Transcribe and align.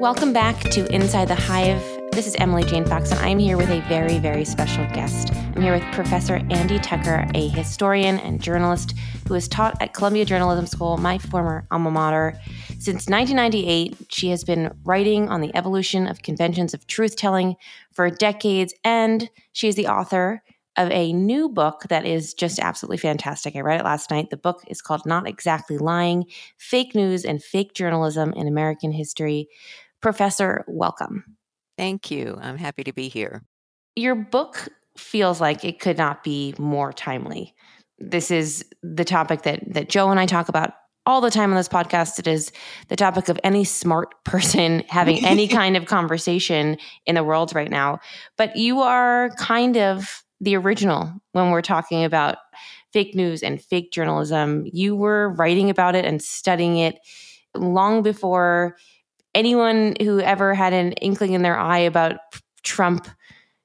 Welcome 0.00 0.32
back 0.32 0.60
to 0.60 0.86
Inside 0.94 1.26
the 1.26 1.34
Hive. 1.34 1.82
This 2.12 2.28
is 2.28 2.36
Emily 2.36 2.62
Jane 2.62 2.84
Fox, 2.84 3.10
and 3.10 3.18
I'm 3.18 3.40
here 3.40 3.56
with 3.56 3.68
a 3.68 3.80
very, 3.88 4.20
very 4.20 4.44
special 4.44 4.86
guest. 4.94 5.34
I'm 5.34 5.60
here 5.60 5.72
with 5.72 5.82
Professor 5.90 6.36
Andie 6.52 6.78
Tucher, 6.78 7.28
a 7.34 7.48
historian 7.48 8.20
and 8.20 8.40
journalist 8.40 8.94
who 9.26 9.34
has 9.34 9.48
taught 9.48 9.76
at 9.82 9.94
Columbia 9.94 10.24
Journalism 10.24 10.68
School, 10.68 10.98
my 10.98 11.18
former 11.18 11.66
alma 11.72 11.90
mater. 11.90 12.38
Since 12.78 13.08
1998, 13.08 14.06
she 14.08 14.28
has 14.30 14.44
been 14.44 14.72
writing 14.84 15.28
on 15.30 15.40
the 15.40 15.50
evolution 15.56 16.06
of 16.06 16.22
conventions 16.22 16.74
of 16.74 16.86
truth 16.86 17.16
telling 17.16 17.56
for 17.92 18.08
decades, 18.08 18.72
and 18.84 19.28
she 19.52 19.66
is 19.66 19.74
the 19.74 19.88
author 19.88 20.44
of 20.76 20.92
a 20.92 21.12
new 21.12 21.48
book 21.48 21.82
that 21.88 22.06
is 22.06 22.34
just 22.34 22.60
absolutely 22.60 22.98
fantastic. 22.98 23.56
I 23.56 23.60
read 23.60 23.80
it 23.80 23.84
last 23.84 24.12
night. 24.12 24.30
The 24.30 24.36
book 24.36 24.62
is 24.68 24.80
called 24.80 25.04
Not 25.04 25.26
Exactly 25.26 25.76
Lying 25.76 26.26
Fake 26.56 26.94
News 26.94 27.24
and 27.24 27.42
Fake 27.42 27.74
Journalism 27.74 28.32
in 28.34 28.46
American 28.46 28.92
History. 28.92 29.48
Professor, 30.00 30.64
welcome. 30.68 31.36
Thank 31.76 32.10
you. 32.10 32.38
I'm 32.40 32.58
happy 32.58 32.84
to 32.84 32.92
be 32.92 33.08
here. 33.08 33.42
Your 33.96 34.14
book 34.14 34.68
feels 34.96 35.40
like 35.40 35.64
it 35.64 35.80
could 35.80 35.96
not 35.96 36.24
be 36.24 36.54
more 36.58 36.92
timely. 36.92 37.54
This 37.98 38.30
is 38.30 38.64
the 38.82 39.04
topic 39.04 39.42
that 39.42 39.62
that 39.74 39.88
Joe 39.88 40.10
and 40.10 40.20
I 40.20 40.26
talk 40.26 40.48
about 40.48 40.72
all 41.06 41.20
the 41.20 41.30
time 41.30 41.50
on 41.50 41.56
this 41.56 41.68
podcast. 41.68 42.18
It 42.18 42.26
is 42.26 42.52
the 42.88 42.96
topic 42.96 43.28
of 43.28 43.40
any 43.42 43.64
smart 43.64 44.12
person 44.24 44.84
having 44.88 45.24
any 45.24 45.48
kind 45.60 45.76
of 45.76 45.86
conversation 45.86 46.76
in 47.06 47.14
the 47.14 47.24
world 47.24 47.54
right 47.54 47.70
now. 47.70 47.98
But 48.36 48.56
you 48.56 48.80
are 48.80 49.30
kind 49.38 49.76
of 49.76 50.22
the 50.40 50.56
original 50.56 51.12
when 51.32 51.50
we're 51.50 51.62
talking 51.62 52.04
about 52.04 52.38
fake 52.92 53.14
news 53.14 53.42
and 53.42 53.60
fake 53.60 53.90
journalism. 53.90 54.64
You 54.66 54.94
were 54.94 55.30
writing 55.30 55.70
about 55.70 55.94
it 55.94 56.04
and 56.04 56.22
studying 56.22 56.78
it 56.78 56.98
long 57.54 58.02
before 58.02 58.76
anyone 59.34 59.94
who 60.00 60.20
ever 60.20 60.54
had 60.54 60.72
an 60.72 60.92
inkling 60.92 61.32
in 61.32 61.42
their 61.42 61.58
eye 61.58 61.78
about 61.78 62.20
Trump 62.62 63.08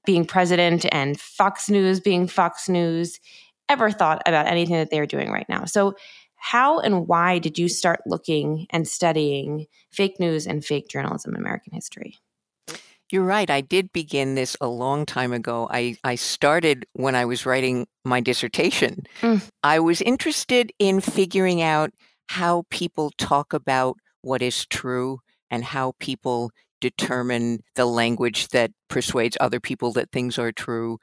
being 0.06 0.26
president 0.26 0.86
and 0.92 1.20
Fox 1.20 1.70
News 1.70 2.00
being 2.00 2.28
Fox 2.28 2.68
News 2.68 3.20
ever 3.70 3.90
thought 3.92 4.22
about 4.26 4.48
anything 4.48 4.76
that 4.76 4.90
they're 4.92 5.06
doing 5.06 5.32
right 5.32 5.48
now. 5.48 5.66
So, 5.66 5.96
how 6.36 6.80
and 6.80 7.08
why 7.08 7.40
did 7.40 7.58
you 7.58 7.70
start 7.70 8.02
looking 8.06 8.68
and 8.70 8.86
studying 8.86 9.66
fake 9.92 10.20
news 10.20 10.46
and 10.46 10.64
fake 10.64 10.90
journalism 10.90 11.34
in 11.34 11.40
American 11.40 11.72
history? 11.72 12.18
You're 13.10 13.24
right. 13.24 13.50
I 13.50 13.62
did 13.62 13.94
begin 13.94 14.36
this 14.36 14.58
a 14.60 14.68
long 14.68 15.06
time 15.06 15.32
ago. 15.32 15.70
I, 15.72 15.96
I 16.04 16.16
started 16.16 16.86
when 16.94 17.16
I 17.16 17.26
was 17.26 17.46
writing 17.46 17.88
my 18.04 18.20
dissertation. 18.20 19.06
Mm. 19.22 19.48
I 19.64 19.80
was 19.80 20.02
interested 20.02 20.74
in 20.80 21.00
figuring 21.00 21.62
out 21.62 21.92
how 22.28 22.64
people 22.70 23.12
talk 23.18 23.54
about 23.54 23.98
what 24.22 24.42
is 24.42 24.66
true 24.66 25.20
and 25.54 25.64
how 25.64 25.94
people 26.00 26.50
determine 26.82 27.60
the 27.76 27.86
language 27.86 28.48
that 28.48 28.72
persuades 28.90 29.38
other 29.40 29.60
people 29.60 29.94
that 29.94 30.12
things 30.12 30.40
are 30.40 30.52
true. 30.52 30.98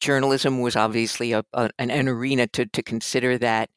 Journalism 0.00 0.60
was 0.60 0.74
obviously 0.74 1.30
a, 1.30 1.44
a, 1.52 1.70
an, 1.78 1.92
an 1.92 2.08
arena 2.08 2.48
to, 2.48 2.66
to 2.66 2.82
consider 2.82 3.38
that. 3.38 3.70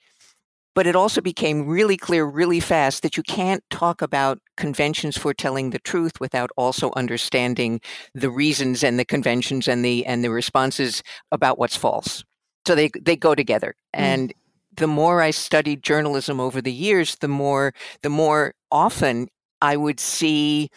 But 0.74 0.88
it 0.88 0.96
also 0.96 1.22
became 1.22 1.68
really 1.68 1.96
clear 1.96 2.26
really 2.26 2.60
fast 2.60 3.04
that 3.04 3.16
you 3.18 3.24
can't 3.24 3.64
talk 3.70 4.02
about 4.02 4.40
conventions 4.58 5.16
for 5.16 5.32
telling 5.32 5.70
the 5.70 5.80
truth 5.80 6.20
without 6.20 6.50
also 6.58 6.92
understanding 6.96 7.80
the 8.16 8.32
reasons 8.32 8.84
and 8.84 8.98
the 8.98 9.06
conventions 9.06 9.68
and 9.68 9.86
the 9.86 10.06
and 10.08 10.24
the 10.24 10.32
responses 10.32 11.04
about 11.32 11.60
what's 11.60 11.78
false. 11.78 12.26
So 12.68 12.74
they 12.74 12.90
they 13.00 13.16
go 13.16 13.36
together. 13.36 13.76
Mm. 13.96 14.00
And 14.00 14.34
the 14.76 14.88
more 14.88 15.22
I 15.22 15.32
studied 15.32 15.84
journalism 15.84 16.42
over 16.42 16.62
the 16.62 16.74
years, 16.74 17.16
the 17.22 17.30
more 17.30 17.74
the 18.02 18.10
more 18.10 18.54
often 18.72 19.30
I 19.62 19.78
would 19.78 20.00
see 20.00 20.70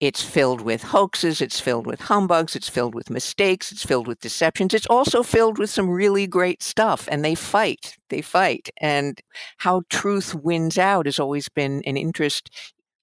it's 0.00 0.22
filled 0.22 0.60
with 0.60 0.82
hoaxes, 0.82 1.40
it's 1.40 1.60
filled 1.60 1.86
with 1.86 2.00
humbugs, 2.00 2.54
it's 2.56 2.68
filled 2.68 2.94
with 2.94 3.10
mistakes, 3.10 3.72
it's 3.72 3.84
filled 3.84 4.06
with 4.06 4.20
deceptions. 4.20 4.74
It's 4.74 4.86
also 4.88 5.22
filled 5.22 5.58
with 5.58 5.70
some 5.70 5.88
really 5.88 6.26
great 6.26 6.62
stuff, 6.62 7.08
and 7.10 7.24
they 7.24 7.34
fight. 7.34 7.96
They 8.10 8.20
fight. 8.20 8.68
And 8.80 9.20
how 9.58 9.82
truth 9.88 10.34
wins 10.34 10.76
out 10.78 11.06
has 11.06 11.18
always 11.18 11.48
been 11.48 11.82
an 11.86 11.96
interest, 11.96 12.50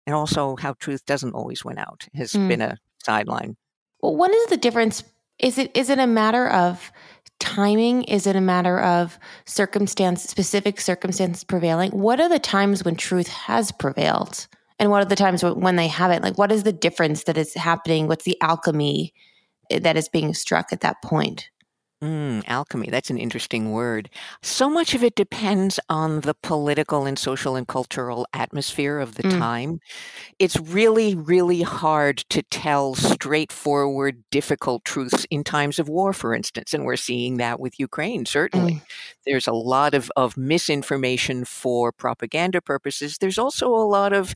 and 0.06 0.16
also 0.16 0.58
how 0.58 0.74
truth 0.74 1.06
doesn't 1.06 1.34
always 1.34 1.66
win 1.66 1.78
out 1.78 2.08
has 2.14 2.34
mm. 2.34 2.48
been 2.48 2.62
a 2.62 2.78
sideline. 3.04 3.56
Well, 4.02 4.16
what 4.16 4.32
is 4.32 4.48
the 4.48 4.58
difference? 4.58 5.04
Is 5.40 5.58
it 5.58 5.72
is 5.76 5.90
it 5.90 5.98
a 5.98 6.08
matter 6.08 6.48
of 6.50 6.92
timing? 7.40 8.04
Is 8.04 8.28
it 8.28 8.36
a 8.36 8.42
matter 8.42 8.80
of 8.80 9.18
circumstance, 9.46 10.24
specific 10.24 10.80
circumstances 10.80 11.44
prevailing? 11.44 11.92
What 11.92 12.20
are 12.20 12.30
the 12.30 12.38
times 12.38 12.84
when 12.86 12.96
truth 12.96 13.28
has 13.28 13.72
prevailed? 13.72 14.48
And 14.82 14.90
what 14.90 15.04
are 15.04 15.06
the 15.06 15.16
times 15.16 15.44
when 15.44 15.76
they 15.76 15.88
haven't? 15.88 16.24
Like 16.24 16.40
what 16.40 16.52
is 16.52 16.64
the 16.64 16.74
difference 16.74 17.26
that 17.26 17.38
is 17.38 17.54
happening? 17.54 18.08
What's 18.08 18.26
the 18.26 18.42
alchemy 18.42 19.14
eh, 19.70 19.78
that 19.80 19.96
is 19.96 20.10
being 20.10 20.34
struck 20.34 20.74
at 20.74 20.82
that 20.82 21.02
point 21.04 21.52
Mm, 22.02 22.44
alchemy, 22.48 22.90
that's 22.90 23.12
an 23.12 23.20
interesting 23.20 23.72
word. 23.72 24.10
So 24.42 24.68
much 24.68 24.96
of 24.96 25.04
it 25.04 25.14
depends 25.14 25.80
on 25.88 26.22
the 26.22 26.34
political 26.34 27.06
and 27.06 27.18
social 27.18 27.56
and 27.56 27.68
cultural 27.68 28.26
atmosphere 28.34 28.98
of 28.98 29.16
the 29.16 29.24
mm. 29.24 29.38
time. 29.38 29.82
It's 30.40 30.60
really, 30.60 31.14
really 31.14 31.62
hard 31.62 32.18
to 32.30 32.42
tell 32.42 32.96
straightforward, 32.96 34.24
difficult 34.32 34.84
truths 34.84 35.28
in 35.30 35.44
times 35.44 35.78
of 35.78 35.90
war, 35.90 36.12
for 36.12 36.34
instance. 36.34 36.74
And 36.74 36.86
we're 36.86 36.96
seeing 36.96 37.38
that 37.38 37.60
with 37.60 37.80
Ukraine, 37.80 38.26
certainly. 38.26 38.74
Mm. 38.74 38.82
There's 39.28 39.48
a 39.48 39.54
lot 39.54 39.94
of, 39.94 40.12
of 40.16 40.36
misinformation 40.38 41.46
for 41.46 41.92
propaganda 41.92 42.62
purposes. 42.62 43.20
There's 43.20 43.38
also 43.38 43.68
a 43.68 43.86
lot 43.86 44.12
of 44.12 44.34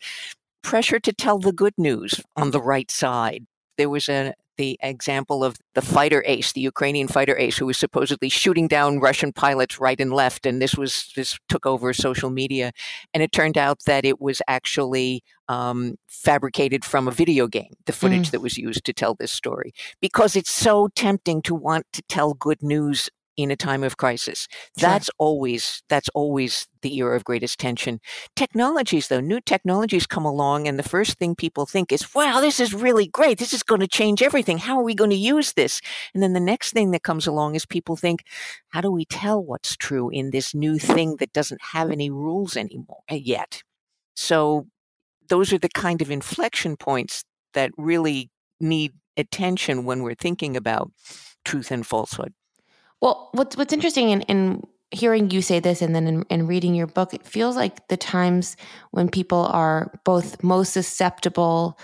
pressure 0.61 0.99
to 0.99 1.11
tell 1.11 1.39
the 1.39 1.51
good 1.51 1.73
news 1.79 2.21
on 2.35 2.51
the 2.51 2.61
right 2.61 2.91
side. 2.91 3.47
There 3.79 3.89
was 3.89 4.07
a, 4.07 4.35
the 4.57 4.77
example 4.81 5.43
of 5.43 5.57
the 5.73 5.81
fighter 5.81 6.23
ace, 6.25 6.53
the 6.53 6.61
Ukrainian 6.61 7.07
fighter 7.07 7.37
ace, 7.37 7.57
who 7.57 7.65
was 7.65 7.77
supposedly 7.77 8.29
shooting 8.29 8.67
down 8.67 8.99
Russian 8.99 9.33
pilots 9.33 9.79
right 9.79 9.99
and 9.99 10.13
left, 10.13 10.45
and 10.45 10.61
this 10.61 10.75
was 10.75 11.11
this 11.15 11.37
took 11.49 11.65
over 11.65 11.93
social 11.93 12.29
media, 12.29 12.71
and 13.13 13.21
it 13.21 13.31
turned 13.31 13.57
out 13.57 13.79
that 13.85 14.05
it 14.05 14.21
was 14.21 14.41
actually 14.47 15.23
um, 15.47 15.95
fabricated 16.07 16.83
from 16.83 17.07
a 17.07 17.11
video 17.11 17.47
game, 17.47 17.73
the 17.85 17.93
footage 17.93 18.27
mm. 18.27 18.31
that 18.31 18.41
was 18.41 18.57
used 18.57 18.83
to 18.85 18.93
tell 18.93 19.15
this 19.15 19.31
story, 19.31 19.73
because 20.01 20.35
it's 20.35 20.51
so 20.51 20.89
tempting 20.95 21.41
to 21.43 21.53
want 21.53 21.85
to 21.93 22.01
tell 22.03 22.33
good 22.33 22.61
news 22.63 23.09
in 23.37 23.51
a 23.51 23.55
time 23.55 23.83
of 23.83 23.97
crisis. 23.97 24.47
Sure. 24.77 24.89
That's 24.89 25.09
always 25.17 25.83
that's 25.89 26.09
always 26.15 26.67
the 26.81 26.95
era 26.97 27.15
of 27.15 27.23
greatest 27.23 27.59
tension. 27.59 27.99
Technologies 28.35 29.07
though, 29.07 29.19
new 29.19 29.41
technologies 29.41 30.05
come 30.07 30.25
along 30.25 30.67
and 30.67 30.77
the 30.79 30.83
first 30.83 31.17
thing 31.17 31.35
people 31.35 31.65
think 31.65 31.91
is, 31.91 32.13
"Wow, 32.15 32.39
this 32.41 32.59
is 32.59 32.73
really 32.73 33.07
great. 33.07 33.39
This 33.39 33.53
is 33.53 33.63
going 33.63 33.81
to 33.81 33.87
change 33.87 34.21
everything. 34.21 34.57
How 34.59 34.77
are 34.79 34.83
we 34.83 34.95
going 34.95 35.09
to 35.11 35.15
use 35.15 35.53
this?" 35.53 35.81
And 36.13 36.21
then 36.23 36.33
the 36.33 36.39
next 36.39 36.71
thing 36.73 36.91
that 36.91 37.03
comes 37.03 37.27
along 37.27 37.55
is 37.55 37.65
people 37.65 37.95
think, 37.95 38.23
"How 38.69 38.81
do 38.81 38.91
we 38.91 39.05
tell 39.05 39.43
what's 39.43 39.75
true 39.75 40.09
in 40.09 40.31
this 40.31 40.53
new 40.53 40.77
thing 40.79 41.17
that 41.17 41.33
doesn't 41.33 41.61
have 41.73 41.91
any 41.91 42.09
rules 42.09 42.55
anymore 42.57 43.01
eh, 43.09 43.15
yet?" 43.15 43.63
So 44.15 44.67
those 45.29 45.53
are 45.53 45.59
the 45.59 45.69
kind 45.69 46.01
of 46.01 46.11
inflection 46.11 46.77
points 46.77 47.23
that 47.53 47.71
really 47.77 48.29
need 48.59 48.93
attention 49.17 49.85
when 49.85 50.03
we're 50.03 50.15
thinking 50.15 50.57
about 50.57 50.91
truth 51.45 51.71
and 51.71 51.85
falsehood. 51.85 52.33
Well, 53.01 53.29
what's 53.33 53.57
what's 53.57 53.73
interesting 53.73 54.09
in, 54.09 54.21
in 54.23 54.63
hearing 54.91 55.29
you 55.29 55.41
say 55.41 55.59
this 55.59 55.81
and 55.81 55.95
then 55.95 56.07
in, 56.07 56.23
in, 56.29 56.47
reading 56.47 56.75
your 56.75 56.87
book, 56.87 57.13
it 57.13 57.25
feels 57.25 57.55
like 57.55 57.87
the 57.87 57.97
times 57.97 58.55
when 58.91 59.09
people 59.09 59.45
are 59.45 59.91
both 60.05 60.41
most 60.43 60.73
susceptible 60.73 61.77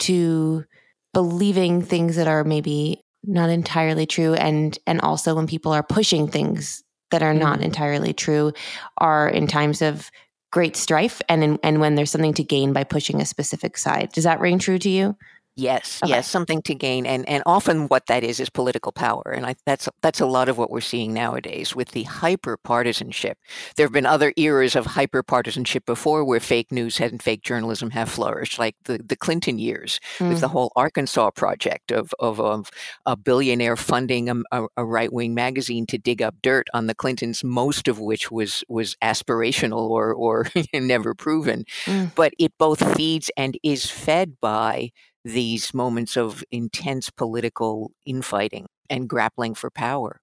to 0.00 0.64
believing 1.12 1.82
things 1.82 2.16
that 2.16 2.26
are 2.26 2.44
maybe 2.44 3.02
not 3.22 3.50
entirely 3.50 4.06
true 4.06 4.34
and 4.34 4.78
and 4.86 5.00
also 5.00 5.34
when 5.34 5.46
people 5.46 5.72
are 5.72 5.82
pushing 5.82 6.28
things 6.28 6.82
that 7.10 7.22
are 7.22 7.34
not 7.34 7.56
mm-hmm. 7.56 7.64
entirely 7.64 8.12
true 8.12 8.52
are 8.98 9.28
in 9.28 9.46
times 9.46 9.80
of 9.80 10.10
great 10.50 10.76
strife 10.76 11.20
and 11.28 11.42
in, 11.42 11.58
and 11.62 11.80
when 11.80 11.94
there's 11.94 12.10
something 12.10 12.34
to 12.34 12.44
gain 12.44 12.72
by 12.72 12.84
pushing 12.84 13.20
a 13.20 13.26
specific 13.26 13.76
side. 13.76 14.10
Does 14.12 14.24
that 14.24 14.40
ring 14.40 14.58
true 14.58 14.78
to 14.78 14.88
you? 14.88 15.16
Yes, 15.56 16.00
okay. 16.02 16.10
yes, 16.10 16.28
something 16.28 16.62
to 16.62 16.74
gain, 16.74 17.06
and 17.06 17.28
and 17.28 17.40
often 17.46 17.86
what 17.86 18.06
that 18.06 18.24
is 18.24 18.40
is 18.40 18.50
political 18.50 18.90
power, 18.90 19.22
and 19.32 19.46
I, 19.46 19.54
that's 19.64 19.88
that's 20.02 20.20
a 20.20 20.26
lot 20.26 20.48
of 20.48 20.58
what 20.58 20.68
we're 20.68 20.80
seeing 20.80 21.14
nowadays 21.14 21.76
with 21.76 21.90
the 21.90 22.02
hyper 22.02 22.56
partisanship. 22.56 23.38
There 23.76 23.86
have 23.86 23.92
been 23.92 24.04
other 24.04 24.32
eras 24.36 24.74
of 24.74 24.84
hyper 24.84 25.22
partisanship 25.22 25.86
before, 25.86 26.24
where 26.24 26.40
fake 26.40 26.72
news 26.72 26.98
and 26.98 27.22
fake 27.22 27.42
journalism 27.42 27.90
have 27.90 28.08
flourished, 28.08 28.58
like 28.58 28.74
the, 28.86 28.98
the 28.98 29.14
Clinton 29.14 29.60
years 29.60 30.00
mm. 30.18 30.28
with 30.28 30.40
the 30.40 30.48
mm. 30.48 30.50
whole 30.50 30.72
Arkansas 30.74 31.30
project 31.30 31.92
of 31.92 32.12
of, 32.18 32.40
of 32.40 32.68
a 33.06 33.16
billionaire 33.16 33.76
funding 33.76 34.28
a, 34.50 34.66
a 34.76 34.84
right 34.84 35.12
wing 35.12 35.34
magazine 35.34 35.86
to 35.86 35.98
dig 35.98 36.20
up 36.20 36.34
dirt 36.42 36.66
on 36.74 36.88
the 36.88 36.96
Clintons, 36.96 37.44
most 37.44 37.86
of 37.86 38.00
which 38.00 38.28
was 38.28 38.64
was 38.68 38.96
aspirational 39.02 39.88
or 39.88 40.12
or 40.12 40.46
never 40.74 41.14
proven, 41.14 41.64
mm. 41.84 42.12
but 42.16 42.32
it 42.40 42.52
both 42.58 42.96
feeds 42.96 43.30
and 43.36 43.56
is 43.62 43.88
fed 43.88 44.40
by 44.40 44.90
these 45.24 45.72
moments 45.72 46.16
of 46.16 46.44
intense 46.50 47.10
political 47.10 47.92
infighting 48.04 48.66
and 48.90 49.08
grappling 49.08 49.54
for 49.54 49.70
power. 49.70 50.20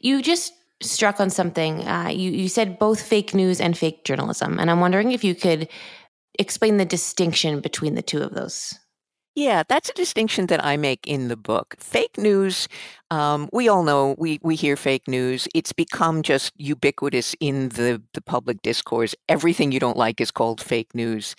You 0.00 0.22
just 0.22 0.52
struck 0.80 1.20
on 1.20 1.30
something. 1.30 1.86
Uh, 1.86 2.08
you, 2.08 2.30
you 2.30 2.48
said 2.48 2.78
both 2.78 3.02
fake 3.02 3.34
news 3.34 3.60
and 3.60 3.76
fake 3.76 4.04
journalism. 4.04 4.58
And 4.58 4.70
I'm 4.70 4.80
wondering 4.80 5.12
if 5.12 5.24
you 5.24 5.34
could 5.34 5.68
explain 6.38 6.76
the 6.76 6.84
distinction 6.84 7.60
between 7.60 7.94
the 7.94 8.02
two 8.02 8.22
of 8.22 8.34
those. 8.34 8.74
Yeah, 9.36 9.64
that's 9.68 9.88
a 9.88 9.94
distinction 9.94 10.46
that 10.46 10.64
I 10.64 10.76
make 10.76 11.08
in 11.08 11.26
the 11.26 11.36
book. 11.36 11.74
Fake 11.80 12.16
news, 12.18 12.68
um, 13.10 13.48
we 13.52 13.68
all 13.68 13.82
know, 13.82 14.14
we, 14.16 14.38
we 14.42 14.54
hear 14.54 14.76
fake 14.76 15.08
news. 15.08 15.48
It's 15.52 15.72
become 15.72 16.22
just 16.22 16.52
ubiquitous 16.56 17.34
in 17.40 17.70
the, 17.70 18.00
the 18.12 18.20
public 18.20 18.62
discourse. 18.62 19.12
Everything 19.28 19.72
you 19.72 19.80
don't 19.80 19.96
like 19.96 20.20
is 20.20 20.30
called 20.30 20.60
fake 20.60 20.94
news. 20.94 21.34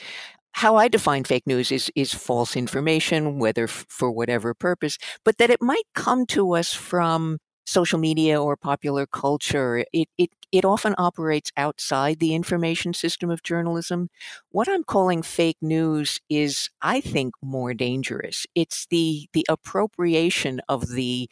How 0.60 0.78
I 0.78 0.88
define 0.88 1.25
fake 1.25 1.46
news 1.46 1.72
is, 1.72 1.92
is 1.96 2.13
false 2.13 2.56
information, 2.56 3.40
whether 3.40 3.66
f- 3.66 3.86
for 3.90 4.10
whatever 4.10 4.54
purpose, 4.54 4.98
but 5.25 5.38
that 5.38 5.50
it 5.50 5.62
might 5.62 5.84
come 5.94 6.25
to 6.28 6.56
us 6.56 6.74
from 6.74 7.40
social 7.66 8.00
media 8.00 8.42
or 8.42 8.56
popular 8.56 9.06
culture, 9.06 9.84
it, 9.92 10.07
it, 10.18 10.30
it 10.52 10.63
often 10.63 10.96
operates 10.98 11.52
outside 11.57 12.19
the 12.19 12.34
information 12.34 12.94
system 12.94 13.30
of 13.30 13.44
journalism. 13.44 14.07
What 14.52 14.69
I'm 14.69 14.84
calling 14.84 15.24
fake 15.24 15.57
news 15.62 16.19
is, 16.30 16.69
I 16.81 17.02
think, 17.02 17.34
more 17.42 17.74
dangerous. 17.74 18.46
It's 18.56 18.86
the, 18.90 19.28
the 19.34 19.46
appropriation 19.50 20.62
of 20.69 20.88
the, 20.90 21.28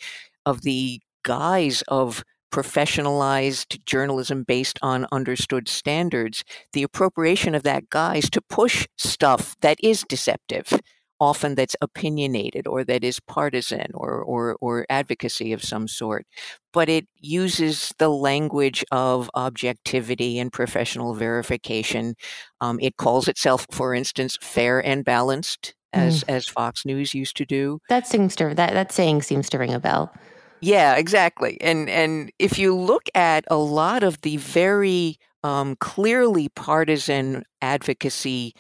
of 0.45 0.63
the 0.63 0.99
guise 1.23 1.81
of 1.87 2.23
professionalized 2.53 3.83
journalism 3.85 4.43
based 4.43 4.77
on 4.83 5.07
understood 5.11 5.67
standards, 5.67 6.43
the 6.73 6.83
appropriation 6.83 7.55
of 7.55 7.63
that 7.63 7.89
guise 7.89 8.29
to 8.29 8.41
push 8.41 8.87
stuff 8.95 9.55
that 9.61 9.77
is 9.81 10.05
deceptive 10.07 10.79
often 11.19 11.55
that's 11.55 11.75
opinionated 11.79 12.67
or 12.67 12.83
that 12.83 13.03
is 13.03 13.19
partisan 13.21 13.87
or, 13.93 14.21
or, 14.21 14.57
or 14.59 14.85
advocacy 14.89 15.53
of 15.53 15.63
some 15.63 15.87
sort. 15.87 16.27
But 16.73 16.89
it 16.89 17.07
uses 17.21 17.93
the 17.97 18.09
language 18.09 18.83
of 18.91 19.31
objectivity 19.33 20.37
and 20.37 20.51
professional 20.51 21.13
verification. 21.13 22.15
Um, 22.59 22.77
it 22.81 22.97
calls 22.97 23.27
itself, 23.29 23.65
for 23.71 23.95
instance, 23.95 24.37
fair 24.41 24.85
and 24.85 25.05
balanced, 25.05 25.75
as, 25.93 26.23
mm. 26.23 26.29
as 26.29 26.45
Fox 26.45 26.85
News 26.85 27.13
used 27.13 27.37
to 27.37 27.45
do. 27.45 27.79
That 27.87 28.05
seems 28.05 28.35
to 28.37 28.53
that, 28.55 28.73
that 28.73 28.91
saying 28.91 29.21
seems 29.21 29.49
to 29.51 29.57
ring 29.57 29.73
a 29.73 29.79
bell. 29.79 30.13
Yeah, 30.63 30.95
exactly. 30.95 31.57
And 31.61 31.89
and 31.89 32.31
if 32.39 32.57
you 32.57 32.75
look 32.75 33.03
at 33.15 33.43
a 33.49 33.57
lot 33.57 34.03
of 34.03 34.21
the 34.21 34.37
very 34.37 35.17
um, 35.43 35.75
clearly 35.77 36.49
partisan 36.49 37.43
advocacy 37.61 38.53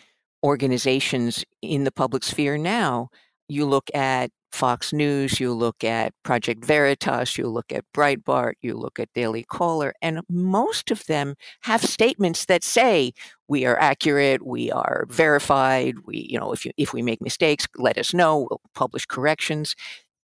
organizations 0.43 1.45
in 1.61 1.85
the 1.85 1.91
public 1.91 2.23
sphere 2.23 2.57
now. 2.57 3.09
You 3.49 3.65
look 3.65 3.89
at 3.95 4.31
Fox 4.51 4.93
News, 4.93 5.39
you 5.39 5.53
look 5.53 5.83
at 5.83 6.13
Project 6.23 6.65
Veritas, 6.65 7.37
you 7.37 7.47
look 7.47 7.71
at 7.73 7.85
Breitbart, 7.95 8.53
you 8.61 8.75
look 8.75 8.99
at 8.99 9.09
Daily 9.15 9.43
Caller, 9.43 9.93
and 10.01 10.21
most 10.29 10.91
of 10.91 11.05
them 11.07 11.35
have 11.63 11.83
statements 11.83 12.45
that 12.45 12.63
say 12.63 13.13
we 13.47 13.65
are 13.65 13.79
accurate, 13.79 14.45
we 14.45 14.71
are 14.71 15.05
verified, 15.09 15.95
we, 16.05 16.27
you 16.29 16.39
know, 16.39 16.53
if 16.53 16.65
you 16.65 16.71
if 16.77 16.93
we 16.93 17.01
make 17.01 17.21
mistakes, 17.21 17.67
let 17.77 17.97
us 17.97 18.13
know, 18.13 18.47
we'll 18.49 18.61
publish 18.75 19.05
corrections. 19.05 19.75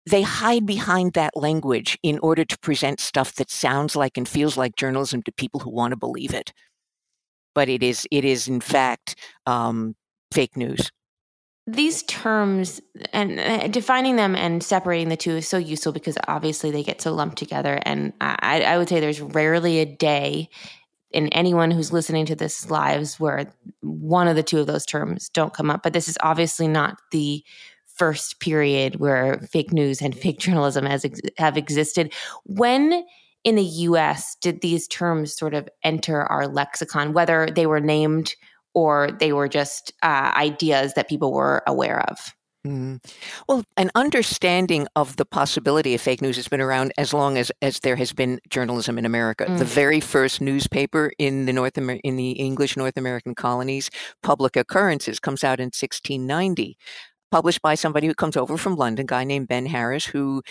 They 0.10 0.22
hide 0.22 0.66
behind 0.66 1.14
that 1.14 1.36
language 1.36 1.98
in 2.04 2.20
order 2.20 2.46
to 2.46 2.60
present 2.60 3.00
stuff 3.00 3.34
that 3.36 3.50
sounds 3.50 3.96
like 3.96 4.18
and 4.18 4.28
feels 4.28 4.56
like 4.56 4.76
journalism 4.76 5.24
to 5.24 5.32
people 5.32 5.62
who 5.62 5.72
want 5.72 5.92
to 5.92 5.98
believe 5.98 6.34
it. 6.34 6.54
But 7.56 7.70
it 7.70 7.82
is 7.82 8.08
it 8.12 8.26
is 8.26 8.48
in 8.48 8.62
fact 8.62 9.16
um, 9.46 9.96
fake 10.32 10.56
news. 10.56 10.92
These 11.68 12.04
terms 12.04 12.80
and 13.12 13.40
uh, 13.40 13.68
defining 13.70 14.18
them 14.18 14.36
and 14.36 14.62
separating 14.62 15.10
the 15.10 15.18
two 15.18 15.38
is 15.38 15.48
so 15.48 15.58
useful 15.58 15.92
because 15.92 16.16
obviously 16.28 16.70
they 16.70 16.84
get 16.84 17.02
so 17.02 17.12
lumped 17.12 17.40
together. 17.40 17.80
And 17.84 18.14
I, 18.22 18.62
I 18.62 18.78
would 18.78 18.88
say 18.88 19.00
there's 19.00 19.22
rarely 19.22 19.80
a 19.80 19.86
day 19.86 20.50
in 21.10 21.30
anyone 21.30 21.72
who's 21.72 21.94
listening 21.94 22.28
to 22.28 22.36
this 22.36 22.70
lives 22.70 23.20
where 23.20 23.52
one 23.82 24.28
of 24.28 24.36
the 24.36 24.44
two 24.44 24.60
of 24.60 24.68
those 24.68 24.86
terms 24.86 25.30
don't 25.30 25.54
come 25.54 25.72
up. 25.72 25.82
But 25.82 25.94
this 25.94 26.08
is 26.08 26.18
obviously 26.22 26.68
not 26.68 27.00
the 27.12 27.44
first 27.96 28.40
period 28.40 28.98
where 28.98 29.40
fake 29.52 29.72
news 29.72 30.02
and 30.02 30.16
fake 30.18 30.40
journalism 30.40 30.86
has 30.86 31.06
have 31.38 31.58
existed. 31.58 32.14
When 32.46 33.06
in 33.44 33.56
the 33.56 33.64
US 33.64 34.36
did 34.42 34.62
these 34.62 34.88
terms 34.88 35.36
sort 35.36 35.54
of 35.54 35.70
enter 35.84 36.24
our 36.24 36.48
lexicon, 36.48 37.14
whether 37.14 37.48
they 37.56 37.68
were 37.68 37.80
named 37.80 38.36
or 38.74 39.10
they 39.20 39.32
were 39.32 39.48
just 39.48 39.94
uh, 40.04 40.34
ideas 40.36 40.94
that 40.96 41.08
people 41.08 41.32
were 41.32 41.64
aware 41.68 42.02
of? 42.10 42.34
Mm. 42.66 43.00
Well, 43.48 43.64
an 43.78 43.92
understanding 43.94 44.88
of 44.96 45.18
the 45.18 45.26
possibility 45.26 45.94
of 45.94 46.02
fake 46.02 46.22
news 46.22 46.36
has 46.36 46.48
been 46.48 46.62
around 46.62 46.94
as 46.98 47.14
long 47.14 47.38
as, 47.38 47.52
as 47.62 47.80
there 47.82 47.96
has 47.96 48.12
been 48.12 48.40
journalism 48.50 48.98
in 48.98 49.06
America. 49.06 49.46
Mm. 49.46 49.60
The 49.60 49.66
very 49.66 50.00
first 50.00 50.42
newspaper 50.42 51.12
in 51.20 51.46
the 51.46 51.54
North 51.54 51.78
Amer- 51.78 52.00
in 52.04 52.18
the 52.18 52.32
English 52.32 52.76
North 52.76 52.98
American 52.98 53.36
colonies, 53.36 53.92
Public 54.24 54.56
Occurrences, 54.56 55.20
comes 55.20 55.44
out 55.44 55.60
in 55.60 55.68
1690 55.68 56.76
published 57.36 57.62
by 57.62 57.76
somebody 57.76 58.08
who 58.08 58.14
comes 58.14 58.38
over 58.38 58.56
from 58.56 58.78
London, 58.78 59.06
guy 59.06 59.26
named 59.26 59.50
Ben 59.50 59.66
Harris, 59.66 60.06
who 60.06 60.42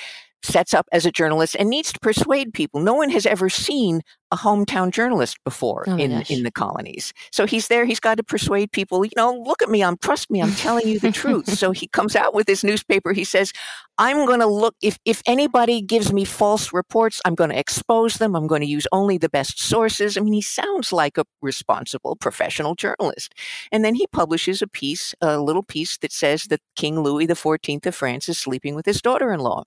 sets 0.45 0.75
up 0.75 0.87
as 0.93 1.07
a 1.07 1.11
journalist 1.11 1.57
and 1.59 1.71
needs 1.71 1.93
to 1.93 2.01
persuade 2.01 2.53
people. 2.53 2.81
No 2.81 2.95
one 2.95 3.11
has 3.11 3.27
ever 3.27 3.49
seen 3.49 4.03
a 4.31 4.37
hometown 4.37 4.91
journalist 4.91 5.39
before 5.45 5.85
oh 5.87 5.97
in, 5.97 6.11
in 6.29 6.43
the 6.43 6.51
colonies. 6.51 7.13
So 7.31 7.47
he's 7.47 7.69
there, 7.69 7.85
he's 7.85 8.01
got 8.01 8.17
to 8.17 8.23
persuade 8.23 8.73
people, 8.73 9.05
you 9.05 9.13
know, 9.17 9.33
look 9.33 9.63
at 9.63 9.71
me, 9.71 9.83
I'm 9.83 9.97
trust 9.97 10.31
me, 10.31 10.43
I'm 10.43 10.53
telling 10.55 10.87
you 10.89 10.99
the 10.99 11.13
truth. 11.13 11.49
So 11.65 11.71
he 11.71 11.87
comes 11.87 12.17
out 12.17 12.35
with 12.35 12.49
his 12.49 12.65
newspaper. 12.65 13.13
He 13.13 13.23
says, 13.23 13.53
I'm 13.97 14.27
going 14.27 14.41
to 14.41 14.47
look 14.47 14.75
if 14.83 14.99
if 15.05 15.23
anybody 15.25 15.81
gives 15.81 16.13
me 16.13 16.25
false 16.25 16.73
reports, 16.73 17.23
I'm 17.25 17.37
going 17.37 17.51
to 17.51 17.59
expose 17.59 18.17
them. 18.17 18.35
I'm 18.35 18.49
going 18.49 18.61
to 18.61 18.67
use 18.67 18.87
only 18.91 19.19
the 19.19 19.29
best 19.29 19.61
sources. 19.63 20.19
I 20.19 20.21
mean, 20.21 20.35
he 20.35 20.43
sounds 20.43 20.93
like 20.93 21.17
a 21.17 21.25
responsible 21.41 22.17
professional 22.17 22.75
journalist. 22.75 23.35
And 23.71 23.85
then 23.85 23.95
he 23.95 24.07
publishes 24.09 24.61
a 24.63 24.67
piece, 24.67 25.15
a 25.21 25.39
little 25.39 25.63
piece 25.63 25.97
that 25.99 26.13
says 26.13 26.45
that 26.45 26.61
King 26.75 27.01
Louis 27.01 27.29
XIV 27.29 27.87
of 27.87 27.95
France 27.95 28.29
is 28.29 28.37
sleeping 28.37 28.75
with 28.75 28.85
his 28.85 29.01
daughter-in-law 29.01 29.65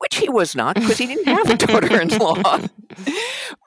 which 0.00 0.16
he 0.16 0.28
was 0.30 0.56
not 0.56 0.74
because 0.76 0.96
he 0.96 1.06
didn't 1.06 1.26
have 1.26 1.50
a 1.50 1.56
daughter 1.66 2.00
in 2.00 2.08
law. 2.18 2.58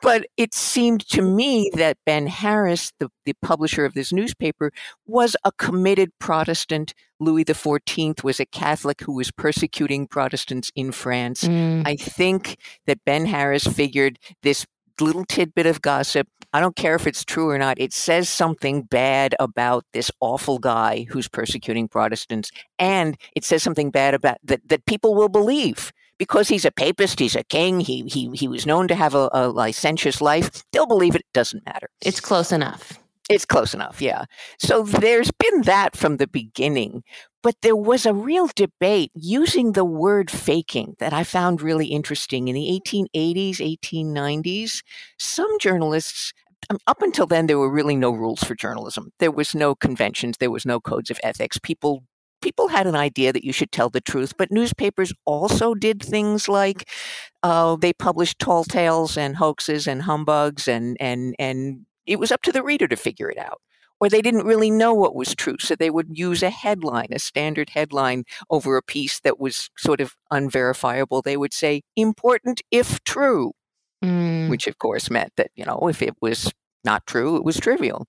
but 0.02 0.26
it 0.36 0.54
seemed 0.54 1.08
to 1.10 1.22
me 1.22 1.70
that 1.76 1.98
Ben 2.08 2.26
Harris, 2.26 2.92
the, 3.00 3.10
the 3.26 3.34
publisher 3.42 3.86
of 3.86 3.94
this 3.94 4.12
newspaper, 4.12 4.72
was 5.06 5.38
a 5.46 5.52
committed 5.52 6.12
Protestant. 6.20 6.96
Louis 7.20 7.46
XIV 7.46 8.24
was 8.24 8.40
a 8.40 8.48
Catholic 8.48 9.02
who 9.02 9.14
was 9.14 9.30
persecuting 9.32 10.08
Protestants 10.08 10.72
in 10.76 10.92
France. 10.92 11.44
Mm. 11.44 11.84
I 11.86 11.96
think 11.96 12.58
that 12.88 13.06
Ben 13.06 13.28
Harris 13.28 13.66
figured 13.66 14.18
this 14.42 14.66
little 15.00 15.26
tidbit 15.26 15.66
of 15.66 15.82
gossip. 15.82 16.28
I 16.54 16.60
don't 16.60 16.76
care 16.76 16.96
if 16.96 17.08
it's 17.08 17.26
true 17.26 17.50
or 17.50 17.58
not. 17.58 17.80
It 17.80 17.94
says 17.94 18.30
something 18.30 18.84
bad 18.84 19.36
about 19.40 19.86
this 19.94 20.12
awful 20.20 20.60
guy 20.60 21.08
who's 21.10 21.28
persecuting 21.28 21.88
Protestants, 21.88 22.52
and 22.78 23.18
it 23.36 23.44
says 23.44 23.64
something 23.64 23.90
bad 23.90 24.14
about 24.14 24.38
that 24.44 24.62
that 24.68 24.86
people 24.86 25.16
will 25.16 25.30
believe 25.30 25.92
because 26.18 26.48
he's 26.48 26.66
a 26.66 26.72
papist, 26.72 27.20
he's 27.20 27.36
a 27.36 27.44
king, 27.44 27.80
he 27.80 28.04
he 28.04 28.30
he 28.34 28.48
was 28.48 28.66
known 28.66 28.88
to 28.88 28.96
have 28.96 29.16
a, 29.16 29.30
a 29.34 29.50
licentious 29.50 30.22
life. 30.22 30.64
They'll 30.72 30.86
believe 30.86 31.16
it. 31.16 31.26
Doesn't 31.34 31.66
matter. 31.66 31.90
It's 32.02 32.20
close 32.20 32.52
enough. 32.52 33.00
It's 33.30 33.46
close 33.46 33.74
enough, 33.74 34.02
yeah. 34.02 34.26
So 34.60 34.84
there's 34.84 35.32
been 35.32 35.62
that 35.62 35.96
from 35.96 36.18
the 36.18 36.28
beginning, 36.28 37.04
but 37.44 37.56
there 37.62 37.76
was 37.76 38.06
a 38.06 38.14
real 38.14 38.50
debate 38.56 39.12
using 39.14 39.74
the 39.74 39.86
word 39.86 40.32
faking 40.32 40.96
that 41.00 41.14
I 41.14 41.24
found 41.24 41.62
really 41.62 41.88
interesting 41.88 42.48
in 42.48 42.56
the 42.56 42.82
1880s, 42.84 43.58
1890s. 43.58 44.82
Some 45.20 45.60
journalists 45.60 46.34
um, 46.70 46.78
up 46.88 47.02
until 47.02 47.28
then, 47.28 47.48
there 47.48 47.60
were 47.60 47.70
really 47.70 47.98
no 47.98 48.12
rules 48.12 48.44
for 48.44 48.56
journalism. 48.56 49.12
There 49.20 49.32
was 49.32 49.54
no 49.54 49.76
conventions. 49.76 50.38
There 50.40 50.52
was 50.52 50.66
no 50.66 50.80
codes 50.80 51.12
of 51.12 51.20
ethics. 51.24 51.60
People 51.62 52.04
people 52.42 52.68
had 52.68 52.88
an 52.88 52.96
idea 52.96 53.32
that 53.32 53.46
you 53.46 53.54
should 53.54 53.72
tell 53.72 53.90
the 53.90 54.02
truth, 54.02 54.34
but 54.38 54.52
newspapers 54.52 55.14
also 55.26 55.74
did 55.74 56.02
things 56.04 56.50
like 56.50 56.90
uh, 57.42 57.76
they 57.78 57.94
published 57.94 58.40
tall 58.40 58.66
tales 58.66 59.18
and 59.18 59.38
hoaxes 59.38 59.88
and 59.88 60.04
humbugs, 60.04 60.68
and 60.68 60.98
and 61.00 61.36
and 61.40 61.86
it 62.06 62.20
was 62.20 62.32
up 62.32 62.42
to 62.44 62.52
the 62.52 62.64
reader 62.64 62.88
to 62.88 62.96
figure 62.96 63.30
it 63.30 63.38
out. 63.38 63.62
Or 64.04 64.10
they 64.10 64.22
didn't 64.22 64.46
really 64.46 64.70
know 64.70 64.94
what 64.94 65.16
was 65.16 65.34
true, 65.34 65.56
so 65.62 65.78
they 65.78 65.90
would 65.90 66.18
use 66.18 66.44
a 66.44 66.50
headline, 66.50 67.08
a 67.14 67.20
standard 67.20 67.70
headline, 67.70 68.26
over 68.50 68.76
a 68.76 68.82
piece 68.82 69.22
that 69.22 69.40
was 69.40 69.70
sort 69.78 70.02
of 70.02 70.14
unverifiable. 70.30 71.22
They 71.22 71.38
would 71.38 71.54
say 71.54 71.84
"important 71.96 72.62
if 72.70 73.02
true," 73.06 73.54
mm. 74.04 74.50
which 74.50 74.68
of 74.68 74.78
course 74.78 75.10
meant 75.10 75.32
that 75.38 75.52
you 75.56 75.64
know 75.64 75.88
if 75.90 76.02
it 76.02 76.16
was 76.22 76.52
not 76.84 77.06
true, 77.08 77.38
it 77.38 77.46
was 77.46 77.58
trivial 77.58 78.06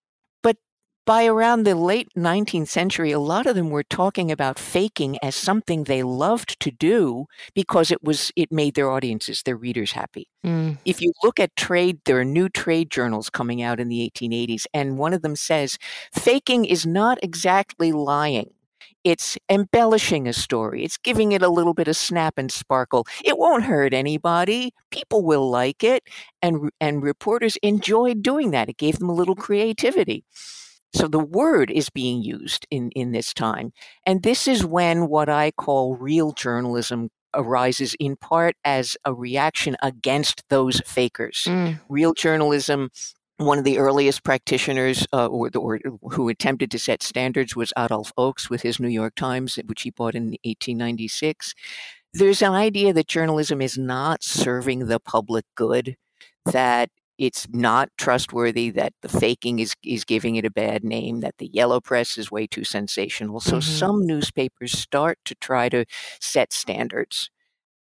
by 1.06 1.26
around 1.26 1.64
the 1.64 1.74
late 1.74 2.08
19th 2.16 2.68
century, 2.68 3.12
a 3.12 3.18
lot 3.18 3.46
of 3.46 3.54
them 3.54 3.70
were 3.70 3.82
talking 3.82 4.30
about 4.30 4.58
faking 4.58 5.18
as 5.22 5.34
something 5.34 5.84
they 5.84 6.02
loved 6.02 6.58
to 6.60 6.70
do 6.70 7.26
because 7.54 7.90
it 7.90 8.02
was 8.02 8.32
it 8.36 8.50
made 8.50 8.74
their 8.74 8.90
audiences, 8.90 9.42
their 9.42 9.56
readers 9.56 9.92
happy. 9.92 10.28
Mm. 10.44 10.78
If 10.84 11.00
you 11.00 11.12
look 11.22 11.38
at 11.38 11.56
trade, 11.56 12.00
there 12.04 12.18
are 12.18 12.24
new 12.24 12.48
trade 12.48 12.90
journals 12.90 13.30
coming 13.30 13.62
out 13.62 13.80
in 13.80 13.88
the 13.88 14.10
1880s, 14.14 14.66
and 14.72 14.98
one 14.98 15.12
of 15.12 15.22
them 15.22 15.36
says 15.36 15.78
faking 16.12 16.64
is 16.64 16.86
not 16.86 17.18
exactly 17.22 17.92
lying. 17.92 18.50
It's 19.02 19.36
embellishing 19.50 20.26
a 20.26 20.32
story. 20.32 20.82
It's 20.82 20.96
giving 20.96 21.32
it 21.32 21.42
a 21.42 21.48
little 21.48 21.74
bit 21.74 21.88
of 21.88 21.96
snap 21.96 22.38
and 22.38 22.50
sparkle. 22.50 23.06
It 23.22 23.36
won't 23.36 23.64
hurt 23.64 23.92
anybody. 23.92 24.72
People 24.90 25.22
will 25.22 25.50
like 25.50 25.84
it. 25.84 26.04
And, 26.40 26.70
and 26.80 27.02
reporters 27.02 27.56
enjoyed 27.62 28.22
doing 28.22 28.50
that. 28.52 28.70
It 28.70 28.78
gave 28.78 28.98
them 28.98 29.10
a 29.10 29.14
little 29.14 29.34
creativity. 29.34 30.24
So 30.94 31.08
the 31.08 31.18
word 31.18 31.70
is 31.70 31.90
being 31.90 32.22
used 32.22 32.66
in, 32.70 32.90
in 32.92 33.12
this 33.12 33.34
time. 33.34 33.72
And 34.06 34.22
this 34.22 34.46
is 34.46 34.64
when 34.64 35.08
what 35.08 35.28
I 35.28 35.50
call 35.50 35.96
real 35.96 36.32
journalism 36.32 37.10
arises 37.34 37.96
in 37.98 38.16
part 38.16 38.54
as 38.64 38.96
a 39.04 39.12
reaction 39.12 39.76
against 39.82 40.48
those 40.48 40.80
fakers. 40.86 41.44
Mm. 41.48 41.80
Real 41.88 42.14
journalism 42.14 42.90
one 43.38 43.58
of 43.58 43.64
the 43.64 43.78
earliest 43.78 44.22
practitioners 44.22 45.06
uh, 45.12 45.26
or, 45.26 45.50
or, 45.56 45.80
who 46.12 46.28
attempted 46.28 46.70
to 46.70 46.78
set 46.78 47.02
standards 47.02 47.56
was 47.56 47.72
Adolph 47.76 48.12
Ochs 48.16 48.48
with 48.48 48.62
his 48.62 48.78
New 48.78 48.88
York 48.88 49.16
Times, 49.16 49.58
which 49.66 49.82
he 49.82 49.90
bought 49.90 50.14
in 50.14 50.36
1896. 50.44 51.54
There's 52.12 52.42
an 52.42 52.52
idea 52.52 52.92
that 52.92 53.08
journalism 53.08 53.60
is 53.60 53.76
not 53.76 54.22
serving 54.22 54.86
the 54.86 55.00
public 55.00 55.44
good, 55.56 55.96
that 56.46 56.90
it's 57.18 57.46
not 57.50 57.90
trustworthy, 57.96 58.70
that 58.70 58.92
the 59.02 59.08
faking 59.08 59.58
is, 59.58 59.74
is 59.84 60.04
giving 60.04 60.36
it 60.36 60.44
a 60.44 60.50
bad 60.50 60.84
name, 60.84 61.20
that 61.20 61.38
the 61.38 61.46
yellow 61.46 61.80
press 61.80 62.18
is 62.18 62.30
way 62.30 62.46
too 62.46 62.64
sensational. 62.64 63.40
So 63.40 63.58
mm-hmm. 63.58 63.60
some 63.60 64.06
newspapers 64.06 64.72
start 64.72 65.18
to 65.26 65.34
try 65.36 65.68
to 65.68 65.84
set 66.20 66.52
standards 66.52 67.30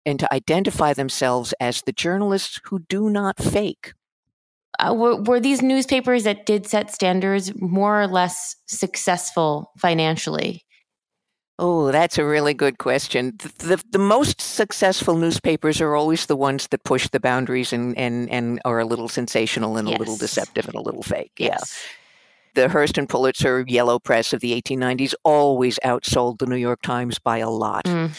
and 0.06 0.18
to 0.20 0.32
identify 0.32 0.92
themselves 0.92 1.54
as 1.58 1.82
the 1.82 1.92
journalists 1.92 2.60
who 2.64 2.80
do 2.88 3.10
not 3.10 3.38
fake 3.38 3.94
uh, 4.78 4.94
were, 4.94 5.16
were 5.22 5.40
these 5.40 5.62
newspapers 5.62 6.24
that 6.24 6.46
did 6.46 6.66
set 6.66 6.90
standards 6.92 7.52
more 7.60 8.00
or 8.00 8.06
less 8.06 8.56
successful 8.66 9.70
financially? 9.78 10.63
Oh, 11.58 11.92
that's 11.92 12.18
a 12.18 12.24
really 12.24 12.52
good 12.52 12.78
question. 12.78 13.34
The, 13.38 13.66
the, 13.66 13.84
the, 13.92 13.98
most 13.98 14.40
successful 14.40 15.16
newspapers 15.16 15.80
are 15.80 15.94
always 15.94 16.26
the 16.26 16.34
ones 16.34 16.66
that 16.68 16.82
push 16.82 17.08
the 17.08 17.20
boundaries 17.20 17.72
and, 17.72 17.96
and, 17.96 18.28
and 18.28 18.60
are 18.64 18.80
a 18.80 18.84
little 18.84 19.08
sensational 19.08 19.76
and 19.76 19.88
yes. 19.88 19.96
a 19.96 19.98
little 20.00 20.16
deceptive 20.16 20.66
and 20.66 20.74
a 20.74 20.80
little 20.80 21.04
fake. 21.04 21.30
Yes. 21.38 21.78
Yeah. 22.56 22.62
The 22.62 22.68
Hearst 22.68 22.98
and 22.98 23.08
Pulitzer 23.08 23.64
yellow 23.68 23.98
press 24.00 24.32
of 24.32 24.40
the 24.40 24.60
1890s 24.60 25.14
always 25.22 25.78
outsold 25.84 26.38
the 26.38 26.46
New 26.46 26.56
York 26.56 26.82
Times 26.82 27.18
by 27.20 27.38
a 27.38 27.50
lot. 27.50 27.84
Mm 27.84 28.10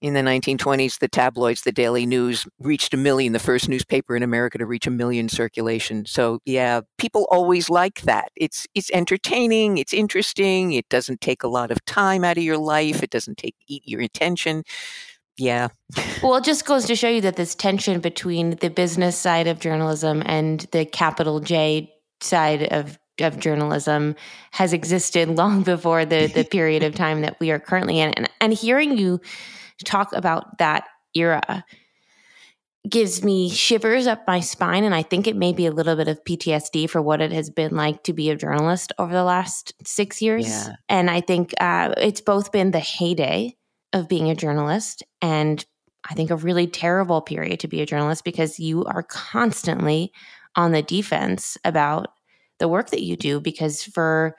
in 0.00 0.14
the 0.14 0.20
1920s, 0.20 0.98
the 0.98 1.08
tabloids, 1.08 1.62
the 1.62 1.72
Daily 1.72 2.06
News, 2.06 2.46
reached 2.60 2.94
a 2.94 2.96
million, 2.96 3.32
the 3.32 3.38
first 3.38 3.68
newspaper 3.68 4.14
in 4.14 4.22
America 4.22 4.58
to 4.58 4.66
reach 4.66 4.86
a 4.86 4.90
million 4.90 5.28
circulation. 5.28 6.06
So 6.06 6.40
yeah, 6.44 6.82
people 6.98 7.26
always 7.30 7.68
like 7.68 8.02
that. 8.02 8.30
It's 8.36 8.66
it's 8.74 8.90
entertaining, 8.92 9.78
it's 9.78 9.92
interesting, 9.92 10.72
it 10.72 10.88
doesn't 10.88 11.20
take 11.20 11.42
a 11.42 11.48
lot 11.48 11.70
of 11.70 11.84
time 11.84 12.24
out 12.24 12.38
of 12.38 12.44
your 12.44 12.58
life, 12.58 13.02
it 13.02 13.10
doesn't 13.10 13.38
take 13.38 13.56
eat 13.66 13.82
your 13.86 14.00
attention. 14.00 14.62
Yeah. 15.36 15.68
well, 16.22 16.36
it 16.36 16.44
just 16.44 16.64
goes 16.64 16.84
to 16.86 16.96
show 16.96 17.08
you 17.08 17.20
that 17.20 17.36
this 17.36 17.54
tension 17.54 18.00
between 18.00 18.56
the 18.56 18.70
business 18.70 19.16
side 19.16 19.46
of 19.46 19.60
journalism 19.60 20.22
and 20.26 20.60
the 20.72 20.84
capital 20.84 21.40
J 21.40 21.92
side 22.20 22.72
of 22.72 22.98
of 23.20 23.40
journalism 23.40 24.14
has 24.52 24.72
existed 24.72 25.28
long 25.36 25.62
before 25.62 26.04
the 26.04 26.26
the 26.28 26.44
period 26.44 26.84
of 26.84 26.94
time 26.94 27.22
that 27.22 27.38
we 27.40 27.50
are 27.50 27.58
currently 27.58 27.98
in. 27.98 28.10
And 28.10 28.30
and 28.40 28.52
hearing 28.52 28.96
you 28.96 29.20
talk 29.84 30.12
about 30.12 30.58
that 30.58 30.84
era 31.14 31.64
gives 32.88 33.24
me 33.24 33.50
shivers 33.50 34.06
up 34.06 34.22
my 34.26 34.40
spine 34.40 34.84
and 34.84 34.94
i 34.94 35.02
think 35.02 35.26
it 35.26 35.36
may 35.36 35.52
be 35.52 35.66
a 35.66 35.72
little 35.72 35.96
bit 35.96 36.08
of 36.08 36.22
ptsd 36.24 36.88
for 36.88 37.02
what 37.02 37.20
it 37.20 37.32
has 37.32 37.50
been 37.50 37.74
like 37.74 38.02
to 38.02 38.12
be 38.12 38.30
a 38.30 38.36
journalist 38.36 38.92
over 38.98 39.12
the 39.12 39.24
last 39.24 39.72
six 39.84 40.22
years 40.22 40.46
yeah. 40.46 40.74
and 40.88 41.10
i 41.10 41.20
think 41.20 41.52
uh, 41.60 41.92
it's 41.96 42.20
both 42.20 42.52
been 42.52 42.70
the 42.70 42.78
heyday 42.78 43.54
of 43.92 44.08
being 44.08 44.30
a 44.30 44.34
journalist 44.34 45.02
and 45.20 45.64
i 46.08 46.14
think 46.14 46.30
a 46.30 46.36
really 46.36 46.66
terrible 46.66 47.20
period 47.20 47.58
to 47.60 47.68
be 47.68 47.80
a 47.80 47.86
journalist 47.86 48.24
because 48.24 48.60
you 48.60 48.84
are 48.84 49.02
constantly 49.02 50.12
on 50.54 50.72
the 50.72 50.82
defense 50.82 51.58
about 51.64 52.08
the 52.58 52.68
work 52.68 52.90
that 52.90 53.02
you 53.02 53.16
do 53.16 53.40
because 53.40 53.82
for 53.82 54.36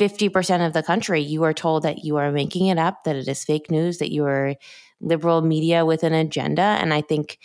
50% 0.00 0.66
of 0.66 0.72
the 0.72 0.82
country, 0.82 1.20
you 1.20 1.44
are 1.44 1.52
told 1.52 1.82
that 1.82 2.04
you 2.04 2.16
are 2.16 2.32
making 2.32 2.68
it 2.68 2.78
up, 2.78 3.04
that 3.04 3.16
it 3.16 3.28
is 3.28 3.44
fake 3.44 3.70
news, 3.70 3.98
that 3.98 4.10
you 4.10 4.24
are 4.24 4.54
liberal 5.00 5.42
media 5.42 5.84
with 5.84 6.02
an 6.02 6.14
agenda. 6.14 6.62
And 6.62 6.94
I 6.94 7.02
think 7.02 7.38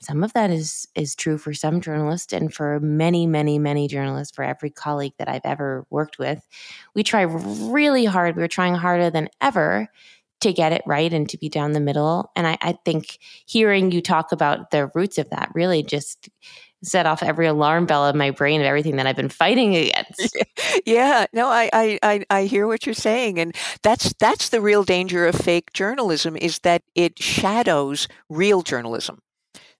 some 0.00 0.24
of 0.24 0.32
that 0.32 0.50
is 0.50 0.88
is 0.94 1.14
true 1.14 1.36
for 1.36 1.52
some 1.52 1.80
journalists 1.80 2.32
and 2.32 2.52
for 2.52 2.80
many 2.80 3.26
many 3.26 3.58
many 3.58 3.86
journalists 3.86 4.34
for 4.34 4.42
every 4.42 4.70
colleague 4.70 5.12
that 5.18 5.28
i've 5.28 5.44
ever 5.44 5.84
worked 5.90 6.18
with 6.18 6.48
we 6.94 7.02
try 7.02 7.20
really 7.20 8.06
hard 8.06 8.34
we're 8.34 8.48
trying 8.48 8.74
harder 8.74 9.10
than 9.10 9.28
ever 9.42 9.86
to 10.40 10.50
get 10.50 10.72
it 10.72 10.82
right 10.86 11.12
and 11.12 11.28
to 11.28 11.36
be 11.36 11.50
down 11.50 11.72
the 11.72 11.78
middle 11.78 12.30
and 12.34 12.46
I, 12.46 12.56
I 12.62 12.78
think 12.86 13.18
hearing 13.46 13.92
you 13.92 14.00
talk 14.00 14.32
about 14.32 14.70
the 14.70 14.90
roots 14.94 15.18
of 15.18 15.28
that 15.28 15.50
really 15.54 15.82
just 15.82 16.30
set 16.82 17.06
off 17.06 17.22
every 17.22 17.46
alarm 17.46 17.86
bell 17.86 18.08
in 18.08 18.16
my 18.16 18.30
brain 18.30 18.60
of 18.60 18.66
everything 18.66 18.96
that 18.96 19.06
I've 19.06 19.16
been 19.16 19.28
fighting 19.28 19.74
against. 19.76 20.36
Yeah, 20.86 21.26
no, 21.32 21.48
I, 21.48 21.98
I, 22.02 22.24
I, 22.30 22.44
hear 22.44 22.66
what 22.66 22.86
you're 22.86 22.94
saying, 22.94 23.38
and 23.38 23.54
that's 23.82 24.12
that's 24.18 24.48
the 24.48 24.60
real 24.60 24.84
danger 24.84 25.26
of 25.26 25.34
fake 25.34 25.72
journalism 25.72 26.36
is 26.36 26.60
that 26.60 26.82
it 26.94 27.22
shadows 27.22 28.08
real 28.28 28.62
journalism. 28.62 29.20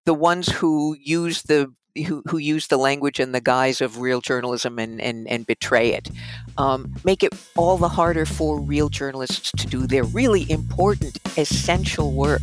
The 0.05 0.15
ones 0.15 0.49
who 0.49 0.97
use 1.01 1.43
the 1.43 1.73
who, 2.07 2.23
who 2.29 2.39
use 2.39 2.69
the 2.69 2.79
language 2.79 3.21
and 3.21 3.35
the 3.35 3.41
guise 3.41 3.83
of 3.83 3.99
real 3.99 4.23
journalism 4.23 4.79
and, 4.79 4.99
and, 5.01 5.29
and 5.29 5.47
betray 5.47 5.93
it 5.93 6.09
um, 6.59 6.95
make 7.05 7.23
it 7.23 7.33
all 7.57 7.77
the 7.77 7.89
harder 7.89 8.27
for 8.27 8.61
real 8.61 8.89
journalists 8.89 9.53
to 9.53 9.67
do 9.67 9.87
their 9.87 10.05
really 10.05 10.51
important, 10.51 11.19
essential 11.37 12.13
work. 12.13 12.43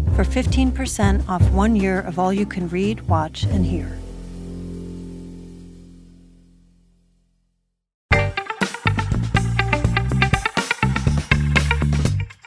for 0.23 0.43
15% 0.43 1.27
off 1.27 1.41
one 1.49 1.75
year 1.75 2.01
of 2.01 2.19
all 2.19 2.31
you 2.31 2.45
can 2.45 2.67
read, 2.69 3.01
watch, 3.07 3.43
and 3.45 3.65
hear. 3.65 3.87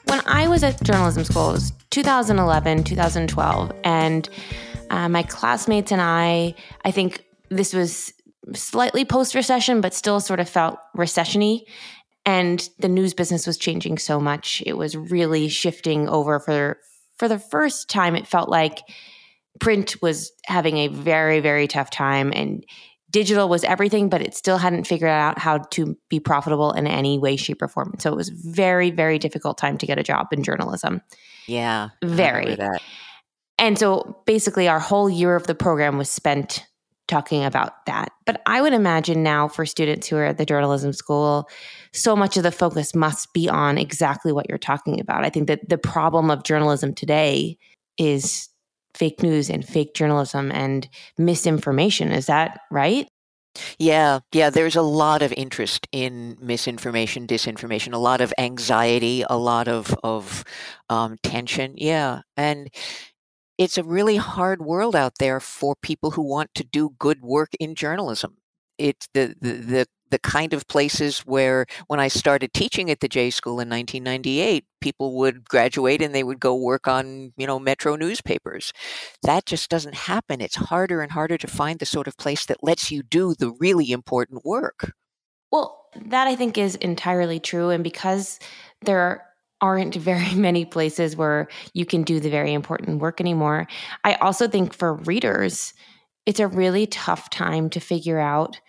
When 0.04 0.20
I 0.24 0.46
was 0.46 0.62
at 0.62 0.80
journalism 0.84 1.24
school, 1.24 1.50
it 1.50 1.54
was 1.54 1.72
2011, 1.90 2.84
2012, 2.84 3.72
and 3.82 4.28
uh, 4.90 5.08
my 5.08 5.24
classmates 5.24 5.90
and 5.90 6.00
I, 6.00 6.54
I 6.84 6.92
think 6.92 7.24
this 7.48 7.72
was 7.72 8.12
slightly 8.52 9.04
post 9.04 9.34
recession, 9.34 9.80
but 9.80 9.94
still 9.94 10.20
sort 10.20 10.38
of 10.38 10.48
felt 10.48 10.78
recessiony. 10.96 11.62
And 12.24 12.68
the 12.78 12.88
news 12.88 13.14
business 13.14 13.46
was 13.48 13.58
changing 13.58 13.98
so 13.98 14.20
much; 14.20 14.62
it 14.64 14.78
was 14.78 14.96
really 14.96 15.48
shifting 15.48 16.08
over 16.08 16.38
for 16.38 16.78
for 17.18 17.28
the 17.28 17.38
first 17.38 17.88
time. 17.88 18.16
It 18.16 18.26
felt 18.26 18.48
like 18.48 18.82
print 19.60 19.96
was 20.02 20.32
having 20.46 20.78
a 20.78 20.88
very 20.88 21.40
very 21.40 21.66
tough 21.68 21.90
time, 21.90 22.32
and 22.34 22.64
digital 23.10 23.48
was 23.48 23.64
everything, 23.64 24.08
but 24.08 24.20
it 24.20 24.34
still 24.34 24.58
hadn't 24.58 24.86
figured 24.86 25.10
out 25.10 25.38
how 25.38 25.58
to 25.58 25.96
be 26.08 26.20
profitable 26.20 26.72
in 26.72 26.86
any 26.86 27.18
way, 27.18 27.36
shape, 27.36 27.62
or 27.62 27.68
form. 27.68 27.94
So 27.98 28.12
it 28.12 28.16
was 28.16 28.28
very 28.28 28.90
very 28.90 29.18
difficult 29.18 29.58
time 29.58 29.78
to 29.78 29.86
get 29.86 29.98
a 29.98 30.02
job 30.02 30.28
in 30.32 30.42
journalism. 30.42 31.00
Yeah, 31.46 31.90
very. 32.02 32.56
And 33.58 33.78
so 33.78 34.22
basically, 34.26 34.68
our 34.68 34.80
whole 34.80 35.08
year 35.08 35.36
of 35.36 35.46
the 35.46 35.54
program 35.54 35.96
was 35.96 36.10
spent 36.10 36.66
talking 37.06 37.44
about 37.44 37.84
that. 37.86 38.12
But 38.26 38.40
I 38.46 38.62
would 38.62 38.72
imagine 38.72 39.22
now 39.22 39.48
for 39.48 39.66
students 39.66 40.08
who 40.08 40.16
are 40.16 40.24
at 40.24 40.38
the 40.38 40.46
journalism 40.46 40.92
school, 40.92 41.48
so 41.92 42.16
much 42.16 42.36
of 42.36 42.42
the 42.42 42.52
focus 42.52 42.94
must 42.94 43.32
be 43.32 43.48
on 43.48 43.78
exactly 43.78 44.32
what 44.32 44.46
you're 44.48 44.58
talking 44.58 45.00
about. 45.00 45.24
I 45.24 45.30
think 45.30 45.48
that 45.48 45.68
the 45.68 45.78
problem 45.78 46.30
of 46.30 46.44
journalism 46.44 46.94
today 46.94 47.58
is 47.98 48.48
fake 48.94 49.22
news 49.22 49.50
and 49.50 49.66
fake 49.66 49.94
journalism 49.94 50.50
and 50.52 50.88
misinformation. 51.18 52.10
Is 52.10 52.26
that 52.26 52.60
right? 52.70 53.06
Yeah, 53.78 54.20
yeah, 54.32 54.50
there's 54.50 54.74
a 54.74 54.82
lot 54.82 55.22
of 55.22 55.32
interest 55.32 55.86
in 55.92 56.36
misinformation, 56.40 57.26
disinformation, 57.26 57.92
a 57.92 57.98
lot 57.98 58.20
of 58.20 58.34
anxiety, 58.36 59.24
a 59.28 59.36
lot 59.36 59.68
of 59.68 59.94
of 60.02 60.44
um, 60.90 61.16
tension. 61.22 61.74
Yeah, 61.76 62.22
and 62.36 62.68
it's 63.58 63.78
a 63.78 63.84
really 63.84 64.16
hard 64.16 64.60
world 64.60 64.96
out 64.96 65.18
there 65.18 65.40
for 65.40 65.74
people 65.76 66.12
who 66.12 66.22
want 66.22 66.54
to 66.54 66.64
do 66.64 66.94
good 66.98 67.22
work 67.22 67.50
in 67.60 67.74
journalism. 67.74 68.36
It's 68.78 69.08
the, 69.14 69.34
the, 69.40 69.52
the, 69.52 69.86
the 70.10 70.18
kind 70.18 70.52
of 70.52 70.66
places 70.66 71.20
where 71.20 71.66
when 71.86 72.00
I 72.00 72.08
started 72.08 72.52
teaching 72.52 72.90
at 72.90 73.00
the 73.00 73.08
J 73.08 73.30
School 73.30 73.60
in 73.60 73.68
1998, 73.68 74.64
people 74.80 75.16
would 75.18 75.48
graduate 75.48 76.02
and 76.02 76.14
they 76.14 76.24
would 76.24 76.40
go 76.40 76.56
work 76.56 76.88
on, 76.88 77.32
you 77.36 77.46
know, 77.46 77.60
metro 77.60 77.94
newspapers. 77.94 78.72
That 79.22 79.46
just 79.46 79.70
doesn't 79.70 79.94
happen. 79.94 80.40
It's 80.40 80.56
harder 80.56 81.00
and 81.00 81.12
harder 81.12 81.38
to 81.38 81.46
find 81.46 81.78
the 81.78 81.86
sort 81.86 82.08
of 82.08 82.16
place 82.16 82.46
that 82.46 82.62
lets 82.62 82.90
you 82.90 83.02
do 83.02 83.34
the 83.34 83.52
really 83.60 83.92
important 83.92 84.44
work. 84.44 84.92
Well, 85.52 85.86
that 86.06 86.26
I 86.26 86.34
think 86.34 86.58
is 86.58 86.74
entirely 86.76 87.38
true. 87.38 87.70
And 87.70 87.84
because 87.84 88.40
there 88.82 89.24
aren't 89.64 89.94
very 89.94 90.34
many 90.34 90.66
places 90.66 91.16
where 91.16 91.48
you 91.72 91.86
can 91.86 92.02
do 92.02 92.20
the 92.20 92.28
very 92.28 92.52
important 92.52 93.00
work 93.00 93.18
anymore, 93.18 93.66
I 94.04 94.14
also 94.14 94.46
think 94.46 94.74
for 94.74 94.92
readers, 94.92 95.72
it's 96.26 96.38
a 96.38 96.46
really 96.46 96.86
tough 96.86 97.30
time 97.30 97.70
to 97.70 97.80
figure 97.80 98.20
out 98.20 98.60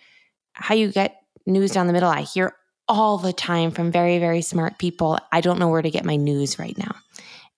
how 0.54 0.74
you 0.74 0.90
get 0.90 1.16
news 1.46 1.72
down 1.72 1.86
the 1.86 1.92
middle. 1.92 2.08
I 2.08 2.22
hear 2.22 2.54
all 2.88 3.18
the 3.18 3.34
time 3.34 3.72
from 3.72 3.92
very, 3.92 4.18
very 4.18 4.40
smart 4.40 4.78
people. 4.78 5.18
I 5.32 5.42
don't 5.42 5.58
know 5.58 5.68
where 5.68 5.82
to 5.82 5.90
get 5.90 6.04
my 6.06 6.16
news 6.16 6.58
right 6.58 6.76
now. 6.78 6.94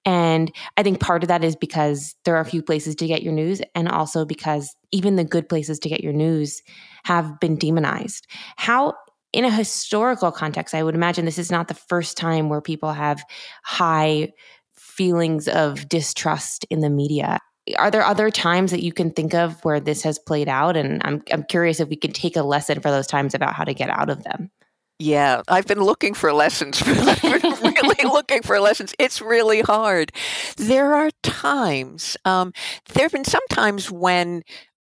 And 0.05 0.51
I 0.77 0.83
think 0.83 1.01
part 1.01 1.23
of 1.23 1.29
that 1.29 1.45
is 1.45 1.55
because 1.55 2.17
there 2.25 2.35
are 2.35 2.41
a 2.41 2.45
few 2.45 2.63
places 2.63 2.97
to 2.97 3.07
get 3.07 3.23
your 3.23 3.33
news, 3.33 3.61
and 3.75 3.89
also 3.89 4.25
because 4.25 4.75
even 4.91 5.17
the 5.17 5.25
good 5.25 5.49
places 5.49 5.79
to 5.81 5.89
get 5.89 6.03
your 6.03 6.13
news 6.13 6.63
have 7.05 7.39
been 7.39 7.57
demonized. 7.57 8.27
How, 8.57 8.95
in 9.33 9.45
a 9.45 9.51
historical 9.51 10.33
context, 10.33 10.75
I 10.75 10.83
would 10.83 10.95
imagine 10.95 11.25
this 11.25 11.39
is 11.39 11.51
not 11.51 11.69
the 11.69 11.75
first 11.75 12.17
time 12.17 12.49
where 12.49 12.61
people 12.61 12.93
have 12.93 13.23
high 13.63 14.33
feelings 14.75 15.49
of 15.49 15.89
distrust 15.89 16.65
in 16.71 16.81
the 16.81 16.91
media. 16.91 17.39
Are 17.79 17.91
there 17.91 18.05
other 18.05 18.31
times 18.31 18.71
that 18.71 18.83
you 18.83 18.93
can 18.93 19.11
think 19.11 19.35
of 19.35 19.63
where 19.65 19.81
this 19.81 20.03
has 20.03 20.19
played 20.19 20.49
out? 20.49 20.77
And 20.77 21.03
I'm, 21.05 21.23
I'm 21.31 21.45
curious 21.45 21.81
if 21.81 21.89
we 21.89 21.97
can 21.97 22.13
take 22.13 22.37
a 22.37 22.43
lesson 22.43 22.81
for 22.81 22.91
those 22.91 23.07
times 23.07 23.35
about 23.35 23.55
how 23.55 23.65
to 23.65 23.75
get 23.75 23.91
out 23.91 24.09
of 24.09 24.25
them. 24.25 24.51
Yeah, 24.99 25.43
I've 25.47 25.67
been 25.67 25.83
looking 25.83 26.15
for 26.15 26.33
lessons. 26.33 26.83
I've 26.83 27.23
been 27.43 27.55
really 27.63 28.05
looking 28.05 28.43
for 28.43 28.59
lessons. 28.59 28.95
It's 28.99 29.21
really 29.21 29.61
hard. 29.61 30.11
There 30.57 30.95
are 30.95 31.11
times, 31.23 32.17
um, 32.25 32.53
there 32.95 33.05
have 33.05 33.13
been 33.13 33.25
some 33.25 33.47
times 33.51 33.91
when 33.91 34.43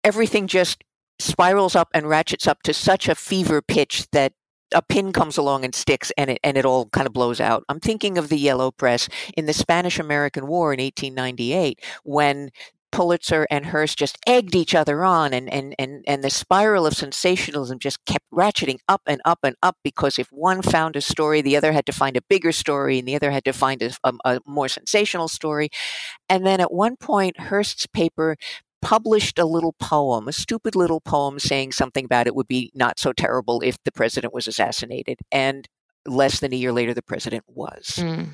everything 0.04 0.48
just 0.48 0.84
spirals 1.20 1.75
up 1.75 1.89
and 1.93 2.08
ratchets 2.08 2.48
up 2.48 2.63
to 2.63 2.74
such 2.74 3.08
a 3.08 3.15
fever 3.15 3.62
pitch 3.62 4.08
that 4.12 4.34
a 4.74 4.82
pin 4.82 5.13
comes 5.13 5.38
along 5.38 5.63
and 5.63 5.75
sticks 5.75 6.12
and 6.17 6.32
it 6.32 6.39
and 6.43 6.58
it 6.58 6.65
all 6.65 6.88
kind 6.88 7.05
of 7.05 7.13
blows 7.13 7.39
out. 7.39 7.63
I'm 7.70 7.79
thinking 7.79 8.17
of 8.17 8.29
the 8.29 8.38
yellow 8.38 8.72
press 8.72 9.08
in 9.38 9.46
the 9.46 9.53
Spanish 9.53 10.00
American 10.00 10.48
War 10.48 10.74
in 10.74 10.79
1898 10.79 11.79
when 12.03 12.50
Pulitzer 12.93 13.48
and 13.50 13.65
Hearst 13.65 13.98
just 13.98 14.20
egged 14.27 14.53
each 14.53 14.75
other 14.75 15.03
on, 15.03 15.34
and, 15.34 15.51
and, 15.51 15.74
and, 15.79 16.03
and 16.08 16.24
the 16.24 16.29
spiral 16.29 16.86
of 16.86 16.93
sensationalism 16.93 17.79
just 17.79 18.05
kept 18.05 18.29
ratcheting 18.32 18.77
up 18.88 19.01
and 19.08 19.20
up 19.25 19.39
and 19.41 19.55
up 19.63 19.77
because 19.84 20.20
if 20.20 20.27
one 20.32 20.62
found 20.62 20.96
a 20.96 21.01
story, 21.01 21.41
the 21.41 21.58
other 21.58 21.72
had 21.72 21.88
to 21.88 21.91
find 21.91 22.15
a 22.15 22.22
bigger 22.22 22.51
story, 22.51 23.00
and 23.00 23.08
the 23.08 23.15
other 23.15 23.32
had 23.32 23.46
to 23.46 23.51
find 23.51 23.82
a, 23.82 23.91
a, 24.03 24.13
a 24.25 24.39
more 24.46 24.67
sensational 24.67 25.27
story. 25.27 25.70
And 26.29 26.46
then 26.46 26.62
at 26.62 26.72
one 26.72 26.96
point, 26.96 27.39
Hearst's 27.39 27.88
paper 27.88 28.38
published 28.84 29.40
a 29.40 29.46
little 29.46 29.74
poem, 29.74 30.28
a 30.28 30.34
stupid 30.34 30.75
little 30.75 31.02
poem 31.02 31.40
saying 31.40 31.72
something 31.72 32.06
about 32.06 32.28
it 32.28 32.36
would 32.36 32.48
be 32.48 32.72
not 32.75 33.00
so 33.00 33.13
terrible 33.13 33.62
if 33.62 33.82
the 33.84 33.92
president 33.92 34.34
was 34.34 34.48
assassinated. 34.48 35.20
And 35.32 35.68
less 36.06 36.40
than 36.40 36.54
a 36.54 36.58
year 36.58 36.74
later, 36.74 36.94
the 36.94 37.02
president 37.02 37.46
was. 37.48 37.96
Mm. 37.98 38.30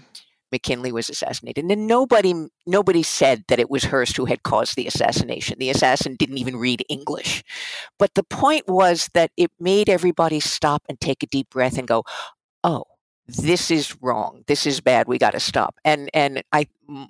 McKinley 0.51 0.91
was 0.91 1.09
assassinated. 1.09 1.65
And 1.65 1.87
nobody 1.87 2.33
nobody 2.65 3.03
said 3.03 3.43
that 3.47 3.59
it 3.59 3.69
was 3.69 3.83
Hearst 3.83 4.17
who 4.17 4.25
had 4.25 4.41
caused 4.41 4.75
the 4.75 4.87
assassination. 4.87 5.59
The 5.59 5.69
assassin 5.69 6.15
didn't 6.17 6.39
even 6.39 6.57
read 6.57 6.83
English. 6.89 7.43
But 7.99 8.15
the 8.15 8.23
point 8.23 8.67
was 8.67 9.09
that 9.13 9.31
it 9.37 9.51
made 9.59 9.89
everybody 9.89 10.39
stop 10.39 10.83
and 10.89 10.99
take 10.99 11.21
a 11.21 11.27
deep 11.27 11.51
breath 11.51 11.77
and 11.77 11.87
go, 11.87 12.03
"Oh, 12.63 12.85
this 13.37 13.71
is 13.71 13.95
wrong. 14.01 14.43
This 14.47 14.65
is 14.65 14.81
bad. 14.81 15.07
We 15.07 15.17
got 15.17 15.31
to 15.31 15.39
stop." 15.39 15.75
And 15.83 16.09
and 16.13 16.43
I 16.51 16.67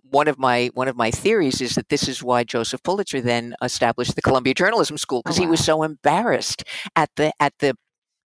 one 0.10 0.28
of 0.28 0.38
my 0.38 0.70
one 0.74 0.88
of 0.88 0.96
my 0.96 1.12
theories 1.12 1.62
is 1.62 1.76
that 1.76 1.90
this 1.90 2.08
is 2.08 2.24
why 2.24 2.44
Joseph 2.44 2.84
Pulitzer 2.84 3.22
then 3.22 3.56
established 3.62 4.16
the 4.16 4.22
Columbia 4.22 4.54
Journalism 4.54 4.98
School 4.98 5.22
because 5.24 5.40
oh, 5.40 5.42
wow. 5.42 5.48
he 5.48 5.52
was 5.52 5.64
so 5.64 5.84
embarrassed 5.84 6.64
at 6.96 7.10
the 7.16 7.32
at 7.40 7.54
the 7.60 7.76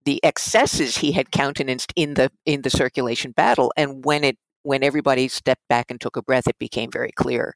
the 0.05 0.23
excesses 0.23 0.99
he 0.99 1.13
had 1.13 1.31
countenanced 1.31 1.93
in 1.97 2.15
the 2.15 2.31
in 2.45 2.63
the 2.63 2.71
circulation 2.71 3.33
battle 3.33 3.73
and 3.77 4.05
when 4.05 4.25
it 4.25 4.37
when 4.65 4.83
everybody 4.83 5.29
stepped 5.29 5.69
back 5.69 5.91
and 5.91 6.01
took 6.01 6.17
a 6.17 6.23
breath, 6.23 6.49
it 6.49 6.59
became 6.59 6.91
very 6.91 7.13
clear. 7.13 7.55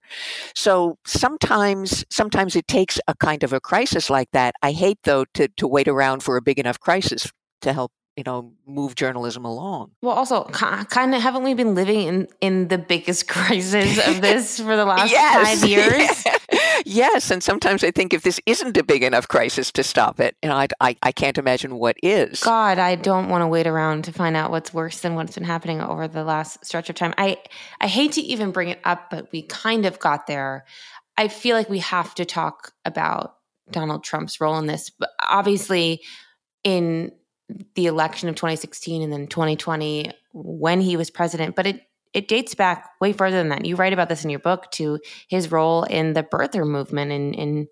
So 0.54 0.98
sometimes, 1.06 2.04
sometimes 2.10 2.54
it 2.54 2.68
takes 2.68 3.00
a 3.08 3.14
kind 3.14 3.42
of 3.42 3.52
a 3.52 3.60
crisis 3.60 4.10
like 4.10 4.28
that. 4.32 4.54
I 4.62 4.72
hate 4.72 4.98
though 5.02 5.24
to 5.34 5.48
to 5.48 5.66
wait 5.66 5.88
around 5.88 6.22
for 6.22 6.36
a 6.36 6.42
big 6.42 6.58
enough 6.58 6.78
crisis 6.78 7.32
to 7.62 7.72
help 7.72 7.92
you 8.18 8.24
know 8.24 8.52
move 8.66 8.96
journalism 8.96 9.44
along. 9.44 9.92
Well 10.02 10.16
also 10.16 10.42
kind 10.44 11.14
of 11.14 11.22
haven't 11.22 11.44
we 11.44 11.54
been 11.54 11.76
living 11.76 12.00
in 12.00 12.28
in 12.40 12.68
the 12.68 12.76
biggest 12.76 13.28
crisis 13.34 13.96
of 14.06 14.20
this 14.20 14.58
for 14.58 14.76
the 14.76 14.84
last 14.84 15.12
yes. 15.12 15.60
five 15.60 15.68
years? 15.68 16.24
Yes 16.84 17.30
and 17.30 17.42
sometimes 17.42 17.84
i 17.84 17.90
think 17.90 18.14
if 18.14 18.22
this 18.22 18.40
isn't 18.46 18.76
a 18.76 18.82
big 18.82 19.02
enough 19.02 19.28
crisis 19.28 19.70
to 19.72 19.82
stop 19.82 20.20
it 20.20 20.36
you 20.42 20.48
know 20.48 20.54
i, 20.54 20.68
I, 20.80 20.96
I 21.02 21.12
can't 21.12 21.36
imagine 21.36 21.74
what 21.74 21.96
is. 22.02 22.40
God 22.40 22.78
i 22.78 22.94
don't 22.94 23.28
want 23.28 23.42
to 23.42 23.46
wait 23.46 23.66
around 23.66 24.04
to 24.04 24.12
find 24.12 24.36
out 24.36 24.50
what's 24.50 24.72
worse 24.72 25.00
than 25.00 25.14
what's 25.14 25.34
been 25.34 25.44
happening 25.44 25.80
over 25.80 26.08
the 26.08 26.24
last 26.24 26.64
stretch 26.64 26.88
of 26.88 26.96
time. 26.96 27.12
I 27.18 27.38
i 27.80 27.88
hate 27.88 28.12
to 28.12 28.22
even 28.22 28.52
bring 28.52 28.68
it 28.68 28.80
up 28.84 29.10
but 29.10 29.30
we 29.32 29.42
kind 29.42 29.84
of 29.86 29.98
got 29.98 30.26
there. 30.26 30.64
I 31.16 31.28
feel 31.28 31.56
like 31.56 31.68
we 31.68 31.80
have 31.80 32.14
to 32.14 32.24
talk 32.24 32.72
about 32.84 33.34
donald 33.70 34.02
trump's 34.04 34.40
role 34.40 34.56
in 34.58 34.66
this 34.66 34.88
but 34.88 35.10
obviously 35.20 36.00
in 36.64 37.12
the 37.74 37.86
election 37.86 38.28
of 38.28 38.34
2016 38.34 39.02
and 39.02 39.12
then 39.12 39.26
2020 39.26 40.10
when 40.32 40.80
he 40.80 40.96
was 40.96 41.10
president, 41.10 41.56
but 41.56 41.66
it 41.66 41.82
it 42.14 42.26
dates 42.26 42.54
back 42.54 42.90
way 43.00 43.12
further 43.12 43.36
than 43.36 43.50
that. 43.50 43.66
You 43.66 43.76
write 43.76 43.92
about 43.92 44.08
this 44.08 44.24
in 44.24 44.30
your 44.30 44.40
book 44.40 44.70
to 44.72 44.98
his 45.28 45.52
role 45.52 45.82
in 45.84 46.14
the 46.14 46.22
birther 46.22 46.66
movement 46.66 47.12
in, 47.12 47.34
in 47.34 47.68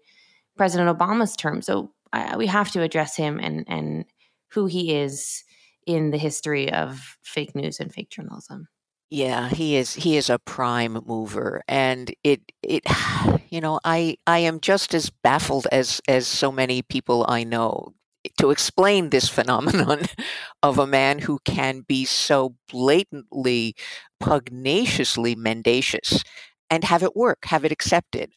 President 0.59 0.97
Obama's 0.97 1.37
term. 1.37 1.63
So 1.63 1.93
we 2.37 2.47
have 2.47 2.71
to 2.73 2.83
address 2.83 3.17
him 3.17 3.39
and 3.43 3.65
and 3.67 4.05
who 4.53 4.67
he 4.67 4.95
is 4.95 5.43
in 5.87 6.11
the 6.11 6.19
history 6.19 6.73
of 6.73 7.17
fake 7.23 7.55
news 7.55 7.81
and 7.81 7.93
fake 7.93 8.11
journalism. 8.11 8.69
Yeah, 9.11 9.49
he 9.49 9.77
is 9.77 9.95
he 9.95 10.17
is 10.17 10.31
a 10.31 10.39
prime 10.39 11.01
mover 11.07 11.63
and 11.69 12.13
it 12.25 12.41
it 12.63 12.85
you 13.51 13.61
know, 13.61 13.81
I 13.85 14.17
I 14.27 14.41
am 14.41 14.61
just 14.61 14.95
as 14.95 15.11
baffled 15.11 15.67
as 15.71 16.01
as 16.09 16.27
so 16.27 16.51
many 16.51 16.83
people 16.83 17.25
I 17.29 17.45
know 17.45 17.95
to 18.39 18.51
explain 18.51 19.11
this 19.11 19.29
phenomenon 19.29 20.01
of 20.63 20.79
a 20.79 20.87
man 20.87 21.21
who 21.21 21.39
can 21.45 21.81
be 21.81 22.05
so 22.05 22.55
blatantly, 22.71 23.75
pugnaciously 24.21 25.35
mendacious 25.35 26.23
and 26.71 26.85
have 26.85 27.03
it 27.03 27.17
work, 27.17 27.45
have 27.47 27.65
it 27.65 27.73
accepted. 27.73 28.33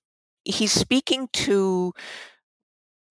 He's 0.46 0.72
speaking 0.72 1.28
to 1.34 1.94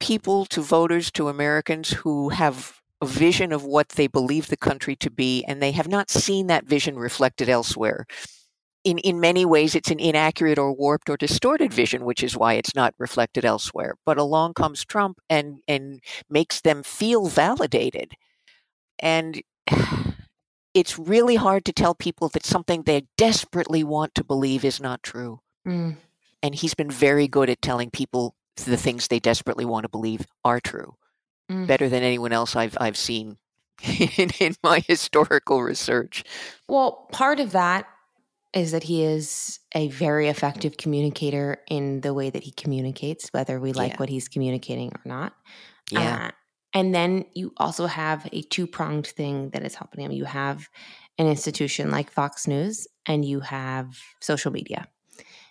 people, 0.00 0.44
to 0.46 0.60
voters, 0.60 1.10
to 1.12 1.28
Americans 1.28 1.90
who 1.90 2.28
have 2.30 2.80
a 3.00 3.06
vision 3.06 3.52
of 3.52 3.64
what 3.64 3.90
they 3.90 4.06
believe 4.06 4.48
the 4.48 4.56
country 4.56 4.96
to 4.96 5.10
be, 5.10 5.44
and 5.44 5.62
they 5.62 5.72
have 5.72 5.88
not 5.88 6.10
seen 6.10 6.46
that 6.48 6.66
vision 6.66 6.96
reflected 6.98 7.48
elsewhere 7.48 8.06
in, 8.88 8.96
in 8.98 9.20
many 9.20 9.44
ways, 9.44 9.74
it's 9.74 9.90
an 9.90 10.00
inaccurate 10.00 10.58
or 10.58 10.72
warped 10.72 11.10
or 11.10 11.18
distorted 11.18 11.74
vision, 11.74 12.06
which 12.06 12.24
is 12.24 12.38
why 12.38 12.54
it's 12.54 12.74
not 12.74 12.94
reflected 12.96 13.44
elsewhere. 13.44 13.96
But 14.06 14.16
along 14.16 14.54
comes 14.54 14.82
Trump 14.82 15.18
and, 15.28 15.58
and 15.68 16.00
makes 16.30 16.62
them 16.62 16.82
feel 16.82 17.26
validated. 17.26 18.12
And 18.98 19.42
it's 20.74 20.98
really 20.98 21.36
hard 21.36 21.66
to 21.66 21.72
tell 21.74 21.94
people 21.94 22.30
that 22.30 22.46
something 22.46 22.82
they 22.82 23.04
desperately 23.18 23.84
want 23.84 24.14
to 24.14 24.24
believe 24.24 24.64
is 24.64 24.80
not 24.80 25.02
true. 25.02 25.40
Mm. 25.66 25.96
And 26.42 26.54
he's 26.54 26.74
been 26.74 26.90
very 26.90 27.28
good 27.28 27.50
at 27.50 27.60
telling 27.60 27.90
people 27.90 28.36
the 28.56 28.78
things 28.78 29.08
they 29.08 29.20
desperately 29.20 29.66
want 29.66 29.84
to 29.84 29.90
believe 29.90 30.26
are 30.46 30.60
true, 30.60 30.94
mm. 31.50 31.66
better 31.66 31.90
than 31.90 32.02
anyone 32.02 32.32
else 32.32 32.56
I've, 32.56 32.78
I've 32.80 32.96
seen 32.96 33.36
in, 34.16 34.30
in 34.40 34.54
my 34.62 34.80
historical 34.88 35.62
research. 35.62 36.24
Well, 36.68 37.06
part 37.12 37.38
of 37.38 37.52
that 37.52 37.86
is 38.58 38.72
that 38.72 38.82
he 38.82 39.02
is 39.02 39.60
a 39.74 39.88
very 39.88 40.28
effective 40.28 40.76
communicator 40.76 41.58
in 41.68 42.00
the 42.00 42.12
way 42.12 42.30
that 42.30 42.42
he 42.42 42.50
communicates, 42.50 43.28
whether 43.32 43.60
we 43.60 43.72
like 43.72 43.92
yeah. 43.92 43.98
what 43.98 44.08
he's 44.08 44.28
communicating 44.28 44.88
or 44.88 45.00
not. 45.04 45.34
Yeah. 45.90 46.26
Uh, 46.26 46.30
and 46.74 46.94
then 46.94 47.24
you 47.34 47.52
also 47.56 47.86
have 47.86 48.28
a 48.32 48.42
two 48.42 48.66
pronged 48.66 49.06
thing 49.06 49.50
that 49.50 49.64
is 49.64 49.74
helping 49.74 50.04
him. 50.04 50.12
You 50.12 50.24
have 50.24 50.68
an 51.16 51.26
institution 51.26 51.90
like 51.90 52.10
Fox 52.10 52.46
News 52.46 52.86
and 53.06 53.24
you 53.24 53.40
have 53.40 53.98
social 54.20 54.52
media. 54.52 54.86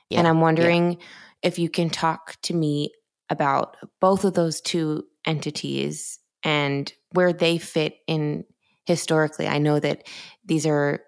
Yeah. 0.10 0.20
And 0.20 0.28
I'm 0.28 0.41
wondering 0.41 0.93
yeah. 0.93 1.00
if 1.43 1.60
you 1.60 1.70
can 1.70 1.89
talk 1.89 2.36
to 2.43 2.54
me 2.54 2.91
about 3.30 3.78
both 4.00 4.24
of 4.24 4.34
those 4.34 4.62
two 4.62 5.04
entities 5.26 6.20
and 6.43 6.91
where 7.12 7.34
they 7.34 7.58
fit 7.58 7.98
in 8.08 8.46
historically. 8.86 9.48
I 9.48 9.58
know 9.58 9.80
that 9.80 10.08
these 10.46 10.65
are 10.65 11.02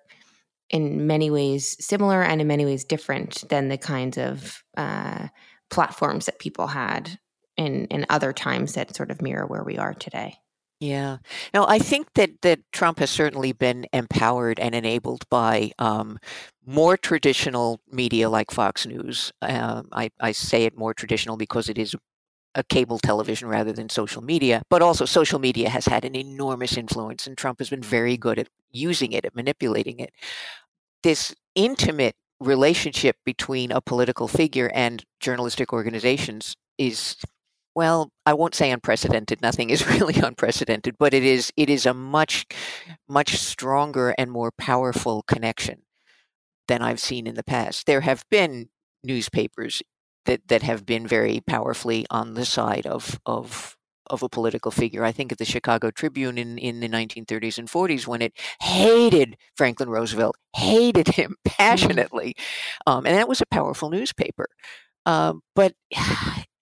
in 0.69 1.07
many 1.07 1.29
ways 1.31 1.75
similar 1.83 2.21
and 2.21 2.41
in 2.41 2.47
many 2.47 2.65
ways 2.65 2.83
different 2.83 3.47
than 3.49 3.69
the 3.69 3.77
kinds 3.77 4.17
of 4.17 4.63
uh, 4.77 5.27
platforms 5.69 6.25
that 6.25 6.39
people 6.39 6.67
had 6.67 7.19
in 7.57 7.85
in 7.87 8.05
other 8.09 8.33
times 8.33 8.73
that 8.73 8.95
sort 8.95 9.11
of 9.11 9.21
mirror 9.21 9.45
where 9.45 9.63
we 9.63 9.77
are 9.77 9.93
today. 9.93 10.35
Yeah. 10.79 11.17
No, 11.53 11.65
I 11.67 11.77
think 11.77 12.13
that 12.13 12.41
that 12.41 12.59
Trump 12.71 12.99
has 12.99 13.09
certainly 13.09 13.51
been 13.51 13.85
empowered 13.91 14.59
and 14.59 14.73
enabled 14.73 15.27
by 15.29 15.71
um, 15.77 16.19
more 16.65 16.95
traditional 16.95 17.81
media 17.91 18.29
like 18.29 18.49
Fox 18.49 18.85
News. 18.85 19.33
Um, 19.41 19.89
I, 19.91 20.09
I 20.21 20.31
say 20.31 20.63
it 20.63 20.77
more 20.77 20.93
traditional 20.93 21.35
because 21.35 21.67
it 21.67 21.77
is 21.77 21.95
a 22.55 22.63
cable 22.63 22.99
television 22.99 23.47
rather 23.47 23.71
than 23.71 23.89
social 23.89 24.21
media, 24.21 24.61
but 24.69 24.81
also 24.81 25.05
social 25.05 25.39
media 25.39 25.69
has 25.69 25.85
had 25.85 26.03
an 26.05 26.15
enormous 26.15 26.77
influence, 26.77 27.27
and 27.27 27.37
Trump 27.37 27.59
has 27.59 27.69
been 27.69 27.81
very 27.81 28.17
good 28.17 28.39
at 28.39 28.49
using 28.71 29.11
it, 29.11 29.25
at 29.25 29.35
manipulating 29.35 29.99
it. 29.99 30.11
This 31.03 31.35
intimate 31.55 32.15
relationship 32.39 33.17
between 33.25 33.71
a 33.71 33.81
political 33.81 34.27
figure 34.27 34.71
and 34.73 35.03
journalistic 35.19 35.73
organizations 35.73 36.55
is 36.77 37.17
well, 37.75 38.11
I 38.25 38.33
won't 38.33 38.55
say 38.55 38.71
unprecedented. 38.71 39.41
Nothing 39.41 39.69
is 39.69 39.87
really 39.99 40.15
unprecedented, 40.15 40.95
but 40.97 41.13
it 41.13 41.23
is 41.23 41.51
it 41.55 41.69
is 41.69 41.85
a 41.85 41.93
much 41.93 42.45
much 43.07 43.37
stronger 43.37 44.15
and 44.17 44.31
more 44.31 44.51
powerful 44.51 45.23
connection 45.23 45.83
than 46.67 46.81
I've 46.81 46.99
seen 46.99 47.27
in 47.27 47.35
the 47.35 47.43
past. 47.43 47.85
There 47.85 48.01
have 48.01 48.23
been 48.29 48.69
newspapers 49.03 49.81
that 50.29 50.47
that 50.47 50.61
have 50.61 50.85
been 50.85 51.07
very 51.07 51.41
powerfully 51.41 52.05
on 52.11 52.35
the 52.35 52.45
side 52.45 52.85
of 52.85 53.19
of 53.25 53.75
of 54.07 54.23
a 54.23 54.29
political 54.29 54.71
figure. 54.71 55.03
I 55.03 55.11
think 55.11 55.31
of 55.31 55.37
the 55.37 55.45
Chicago 55.45 55.91
Tribune 55.91 56.37
in, 56.37 56.57
in 56.57 56.79
the 56.79 56.89
1930s 56.89 57.59
and 57.59 57.67
40s 57.67 58.07
when 58.07 58.23
it 58.23 58.33
hated 58.59 59.37
Franklin 59.55 59.89
Roosevelt, 59.89 60.35
hated 60.55 61.07
him 61.19 61.31
mm-hmm. 61.31 61.55
passionately. 61.57 62.35
Um, 62.87 63.05
and 63.05 63.15
that 63.15 63.29
was 63.29 63.41
a 63.41 63.45
powerful 63.45 63.91
newspaper. 63.91 64.47
Uh, 65.05 65.33
but 65.55 65.73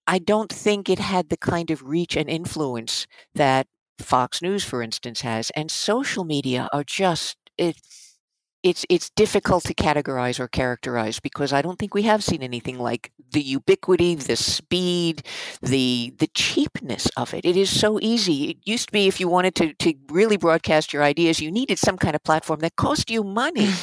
I 0.10 0.20
don't 0.20 0.52
think 0.52 0.90
it 0.90 1.00
had 1.00 1.30
the 1.30 1.38
kind 1.38 1.72
of 1.72 1.84
reach 1.84 2.18
and 2.18 2.30
influence 2.30 3.08
that 3.36 3.68
Fox 4.00 4.42
News, 4.42 4.64
for 4.64 4.82
instance, 4.82 5.22
has. 5.22 5.50
And 5.52 5.72
social 5.72 6.26
media 6.26 6.68
are 6.74 6.84
just 6.84 7.38
it, 7.58 7.78
it's 8.64 8.86
it's 8.90 9.10
difficult 9.12 9.64
to 9.66 9.74
categorize 9.74 10.40
or 10.40 10.48
characterize 10.48 11.20
because 11.20 11.54
I 11.54 11.62
don't 11.62 11.78
think 11.78 11.94
we 11.94 12.04
have 12.04 12.24
seen 12.24 12.42
anything 12.42 12.80
like 12.80 13.12
the 13.32 13.42
ubiquity, 13.42 14.16
the 14.16 14.36
speed, 14.36 15.24
the 15.62 16.14
the 16.18 16.28
cheapness 16.28 17.08
of 17.16 17.34
it. 17.34 17.46
It 17.46 17.56
is 17.56 17.70
so 17.70 18.00
easy. 18.02 18.50
It 18.52 18.58
used 18.66 18.88
to 18.88 18.92
be 18.92 19.08
if 19.08 19.20
you 19.20 19.28
wanted 19.28 19.56
to 19.56 19.74
to 19.74 19.94
really 20.10 20.38
broadcast 20.38 20.94
your 20.94 21.04
ideas, 21.04 21.40
you 21.40 21.52
needed 21.52 21.80
some 21.80 21.98
kind 21.98 22.16
of 22.16 22.24
platform 22.24 22.60
that 22.62 22.76
cost 22.76 23.10
you 23.10 23.24
money. 23.24 23.70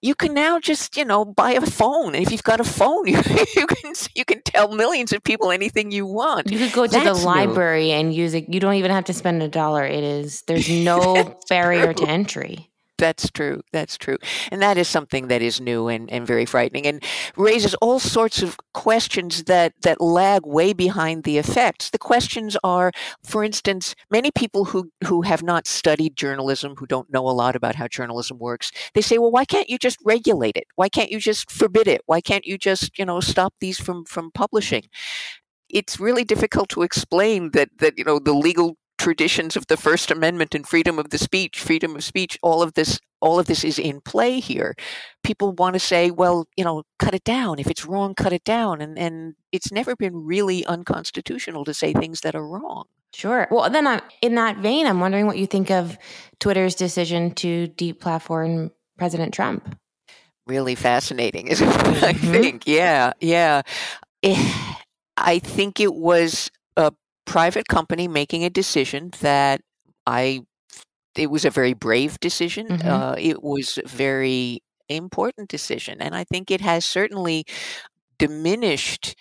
you 0.00 0.14
can 0.14 0.32
now 0.32 0.60
just 0.60 0.96
you 0.96 1.04
know 1.04 1.24
buy 1.24 1.52
a 1.52 1.60
phone 1.60 2.14
and 2.14 2.24
if 2.24 2.30
you've 2.30 2.42
got 2.42 2.60
a 2.60 2.64
phone 2.64 3.06
you, 3.06 3.20
you 3.56 3.66
can 3.66 3.92
you 4.14 4.24
can 4.24 4.40
tell 4.42 4.72
millions 4.74 5.12
of 5.12 5.22
people 5.24 5.50
anything 5.50 5.90
you 5.90 6.06
want 6.06 6.50
you 6.50 6.58
could 6.58 6.72
go 6.72 6.86
to 6.86 6.92
That's 6.92 7.20
the 7.20 7.26
library 7.26 7.86
new. 7.88 7.94
and 7.94 8.14
use 8.14 8.34
it 8.34 8.52
you 8.52 8.60
don't 8.60 8.74
even 8.74 8.90
have 8.90 9.04
to 9.06 9.12
spend 9.12 9.42
a 9.42 9.48
dollar 9.48 9.84
it 9.84 10.04
is 10.04 10.42
there's 10.42 10.70
no 10.70 11.36
barrier 11.48 11.92
to 11.92 12.06
entry 12.06 12.67
that's 12.98 13.30
true. 13.30 13.62
That's 13.72 13.96
true. 13.96 14.18
And 14.50 14.60
that 14.60 14.76
is 14.76 14.88
something 14.88 15.28
that 15.28 15.40
is 15.40 15.60
new 15.60 15.88
and, 15.88 16.10
and 16.10 16.26
very 16.26 16.44
frightening 16.44 16.86
and 16.86 17.02
raises 17.36 17.74
all 17.76 17.98
sorts 17.98 18.42
of 18.42 18.56
questions 18.74 19.44
that, 19.44 19.72
that 19.82 20.00
lag 20.00 20.44
way 20.44 20.72
behind 20.72 21.24
the 21.24 21.38
effects. 21.38 21.90
The 21.90 21.98
questions 21.98 22.56
are, 22.62 22.92
for 23.24 23.42
instance, 23.44 23.94
many 24.10 24.30
people 24.30 24.66
who, 24.66 24.90
who 25.04 25.22
have 25.22 25.42
not 25.42 25.66
studied 25.66 26.16
journalism, 26.16 26.74
who 26.76 26.86
don't 26.86 27.12
know 27.12 27.26
a 27.26 27.30
lot 27.30 27.56
about 27.56 27.76
how 27.76 27.88
journalism 27.88 28.38
works, 28.38 28.70
they 28.94 29.00
say, 29.00 29.18
well, 29.18 29.30
why 29.30 29.44
can't 29.44 29.70
you 29.70 29.78
just 29.78 29.98
regulate 30.04 30.56
it? 30.56 30.66
Why 30.74 30.88
can't 30.88 31.10
you 31.10 31.20
just 31.20 31.50
forbid 31.50 31.86
it? 31.86 32.02
Why 32.06 32.20
can't 32.20 32.46
you 32.46 32.58
just, 32.58 32.98
you 32.98 33.04
know, 33.04 33.20
stop 33.20 33.54
these 33.60 33.78
from, 33.78 34.04
from 34.04 34.30
publishing? 34.32 34.82
It's 35.68 36.00
really 36.00 36.24
difficult 36.24 36.68
to 36.70 36.82
explain 36.82 37.50
that, 37.52 37.68
that, 37.78 37.98
you 37.98 38.04
know, 38.04 38.18
the 38.18 38.32
legal 38.32 38.76
traditions 38.98 39.56
of 39.56 39.66
the 39.68 39.76
First 39.76 40.10
Amendment 40.10 40.54
and 40.54 40.66
freedom 40.66 40.98
of 40.98 41.10
the 41.10 41.18
speech, 41.18 41.60
freedom 41.60 41.96
of 41.96 42.04
speech, 42.04 42.38
all 42.42 42.62
of 42.62 42.74
this, 42.74 43.00
all 43.20 43.38
of 43.38 43.46
this 43.46 43.64
is 43.64 43.78
in 43.78 44.00
play 44.00 44.40
here. 44.40 44.74
People 45.22 45.52
want 45.52 45.74
to 45.74 45.80
say, 45.80 46.10
well, 46.10 46.46
you 46.56 46.64
know, 46.64 46.82
cut 46.98 47.14
it 47.14 47.24
down. 47.24 47.58
If 47.58 47.68
it's 47.68 47.86
wrong, 47.86 48.14
cut 48.14 48.32
it 48.32 48.44
down. 48.44 48.80
And 48.80 48.98
and 48.98 49.34
it's 49.52 49.72
never 49.72 49.96
been 49.96 50.26
really 50.26 50.66
unconstitutional 50.66 51.64
to 51.64 51.74
say 51.74 51.92
things 51.92 52.20
that 52.20 52.34
are 52.34 52.46
wrong. 52.46 52.84
Sure. 53.14 53.48
Well, 53.50 53.70
then 53.70 53.86
I'm, 53.86 54.00
in 54.20 54.34
that 54.34 54.58
vein, 54.58 54.86
I'm 54.86 55.00
wondering 55.00 55.26
what 55.26 55.38
you 55.38 55.46
think 55.46 55.70
of 55.70 55.96
Twitter's 56.40 56.74
decision 56.74 57.32
to 57.36 57.68
deplatform 57.68 58.70
President 58.98 59.32
Trump. 59.32 59.78
Really 60.46 60.74
fascinating, 60.74 61.48
is 61.48 61.60
what 61.62 62.04
I 62.04 62.12
mm-hmm. 62.12 62.32
think. 62.32 62.66
Yeah, 62.66 63.12
yeah. 63.20 63.62
Eh, 64.22 64.74
I 65.16 65.38
think 65.38 65.80
it 65.80 65.94
was 65.94 66.50
a 66.76 66.92
private 67.28 67.68
company 67.68 68.08
making 68.08 68.42
a 68.42 68.50
decision 68.50 69.10
that 69.20 69.60
I 70.06 70.40
it 71.14 71.30
was 71.30 71.44
a 71.44 71.50
very 71.50 71.74
brave 71.74 72.18
decision. 72.20 72.68
Mm-hmm. 72.68 72.88
Uh, 72.88 73.14
it 73.18 73.42
was 73.42 73.78
a 73.78 73.86
very 73.86 74.62
important 74.88 75.48
decision, 75.48 76.00
and 76.00 76.14
I 76.14 76.24
think 76.24 76.50
it 76.50 76.60
has 76.60 76.84
certainly 76.84 77.44
diminished 78.18 79.14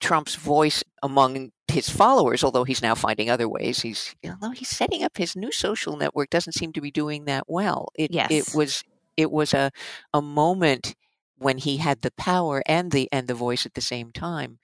Trump's 0.00 0.36
voice 0.36 0.82
among 1.02 1.50
his 1.68 1.90
followers. 1.90 2.42
Although 2.42 2.64
he's 2.64 2.82
now 2.82 2.94
finding 2.94 3.28
other 3.28 3.48
ways, 3.48 3.82
he's 3.82 4.14
although 4.24 4.54
he's 4.54 4.70
setting 4.70 5.04
up 5.04 5.18
his 5.18 5.36
new 5.36 5.52
social 5.52 5.96
network 5.96 6.30
doesn't 6.30 6.54
seem 6.54 6.72
to 6.72 6.80
be 6.80 6.90
doing 6.90 7.26
that 7.26 7.44
well. 7.46 7.88
It 7.94 8.12
yes. 8.12 8.30
it 8.30 8.54
was 8.54 8.82
it 9.16 9.30
was 9.30 9.52
a 9.52 9.70
a 10.14 10.22
moment 10.22 10.94
when 11.36 11.58
he 11.58 11.76
had 11.76 12.00
the 12.00 12.12
power 12.12 12.62
and 12.64 12.90
the 12.90 13.08
and 13.12 13.28
the 13.28 13.34
voice 13.34 13.66
at 13.66 13.74
the 13.74 13.82
same 13.82 14.12
time. 14.12 14.58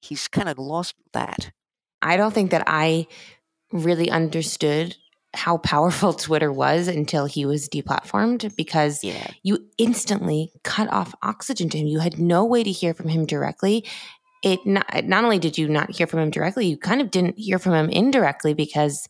He's 0.00 0.28
kind 0.28 0.48
of 0.48 0.58
lost 0.58 0.96
that. 1.12 1.52
I 2.02 2.16
don't 2.16 2.34
think 2.34 2.50
that 2.50 2.64
I 2.66 3.06
really 3.72 4.10
understood 4.10 4.96
how 5.34 5.58
powerful 5.58 6.12
Twitter 6.12 6.52
was 6.52 6.88
until 6.88 7.26
he 7.26 7.44
was 7.46 7.68
deplatformed 7.68 8.54
because 8.56 9.02
yeah. 9.02 9.30
you 9.42 9.66
instantly 9.78 10.52
cut 10.62 10.90
off 10.92 11.14
oxygen 11.22 11.68
to 11.70 11.78
him. 11.78 11.86
You 11.86 12.00
had 12.00 12.18
no 12.18 12.44
way 12.44 12.62
to 12.62 12.70
hear 12.70 12.92
from 12.94 13.08
him 13.08 13.24
directly. 13.24 13.86
It 14.42 14.64
not, 14.66 15.04
not 15.04 15.24
only 15.24 15.38
did 15.38 15.56
you 15.56 15.68
not 15.68 15.92
hear 15.92 16.06
from 16.06 16.20
him 16.20 16.30
directly, 16.30 16.66
you 16.66 16.76
kind 16.76 17.00
of 17.00 17.10
didn't 17.10 17.38
hear 17.38 17.58
from 17.58 17.74
him 17.74 17.88
indirectly 17.88 18.54
because 18.54 19.08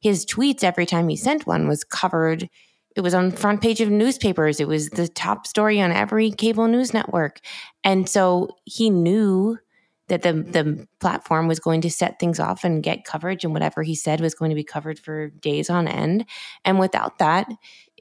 his 0.00 0.24
tweets 0.24 0.64
every 0.64 0.86
time 0.86 1.08
he 1.08 1.16
sent 1.16 1.46
one 1.46 1.68
was 1.68 1.84
covered. 1.84 2.48
It 2.96 3.02
was 3.02 3.14
on 3.14 3.30
front 3.30 3.60
page 3.60 3.80
of 3.80 3.90
newspapers. 3.90 4.58
It 4.58 4.66
was 4.66 4.88
the 4.88 5.06
top 5.06 5.46
story 5.46 5.80
on 5.80 5.92
every 5.92 6.30
cable 6.30 6.66
news 6.66 6.92
network. 6.94 7.40
And 7.84 8.08
so 8.08 8.56
he 8.64 8.90
knew 8.90 9.58
that 10.10 10.22
the 10.22 10.32
the 10.32 10.86
platform 10.98 11.48
was 11.48 11.58
going 11.58 11.80
to 11.80 11.90
set 11.90 12.18
things 12.18 12.38
off 12.38 12.64
and 12.64 12.82
get 12.82 13.04
coverage 13.04 13.44
and 13.44 13.54
whatever 13.54 13.82
he 13.82 13.94
said 13.94 14.20
was 14.20 14.34
going 14.34 14.50
to 14.50 14.54
be 14.54 14.64
covered 14.64 14.98
for 14.98 15.28
days 15.28 15.70
on 15.70 15.88
end 15.88 16.26
and 16.64 16.78
without 16.78 17.18
that 17.18 17.48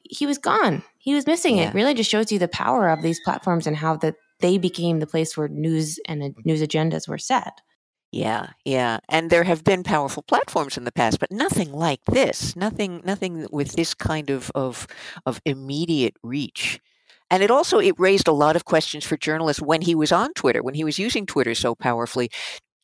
he 0.03 0.25
was 0.25 0.37
gone 0.37 0.83
he 0.97 1.13
was 1.13 1.25
missing 1.25 1.57
yeah. 1.57 1.69
it 1.69 1.73
really 1.73 1.93
just 1.93 2.09
shows 2.09 2.31
you 2.31 2.39
the 2.39 2.47
power 2.47 2.89
of 2.89 3.01
these 3.01 3.19
platforms 3.23 3.65
and 3.65 3.77
how 3.77 3.95
that 3.95 4.15
they 4.41 4.57
became 4.57 4.99
the 4.99 5.07
place 5.07 5.37
where 5.37 5.47
news 5.47 5.99
and 6.05 6.23
uh, 6.23 6.29
news 6.43 6.61
agendas 6.61 7.07
were 7.07 7.17
set 7.17 7.61
yeah, 8.11 8.47
yeah. 8.65 8.97
And 9.07 9.29
there 9.29 9.43
have 9.43 9.63
been 9.63 9.83
powerful 9.83 10.23
platforms 10.23 10.77
in 10.77 10.83
the 10.83 10.91
past, 10.91 11.19
but 11.19 11.31
nothing 11.31 11.71
like 11.71 12.03
this. 12.05 12.55
Nothing 12.55 13.03
nothing 13.05 13.45
with 13.51 13.73
this 13.73 13.93
kind 13.93 14.31
of 14.31 14.51
of 14.55 14.87
of 15.27 15.39
immediate 15.45 16.15
reach. 16.23 16.79
And 17.31 17.43
it 17.43 17.51
also 17.51 17.79
it 17.79 17.95
raised 17.99 18.27
a 18.27 18.33
lot 18.33 18.55
of 18.55 18.65
questions 18.65 19.05
for 19.05 19.17
journalists 19.17 19.61
when 19.61 19.81
he 19.81 19.95
was 19.95 20.11
on 20.11 20.33
Twitter, 20.33 20.63
when 20.63 20.73
he 20.73 20.83
was 20.83 20.99
using 20.99 21.25
Twitter 21.25 21.55
so 21.55 21.75
powerfully. 21.75 22.29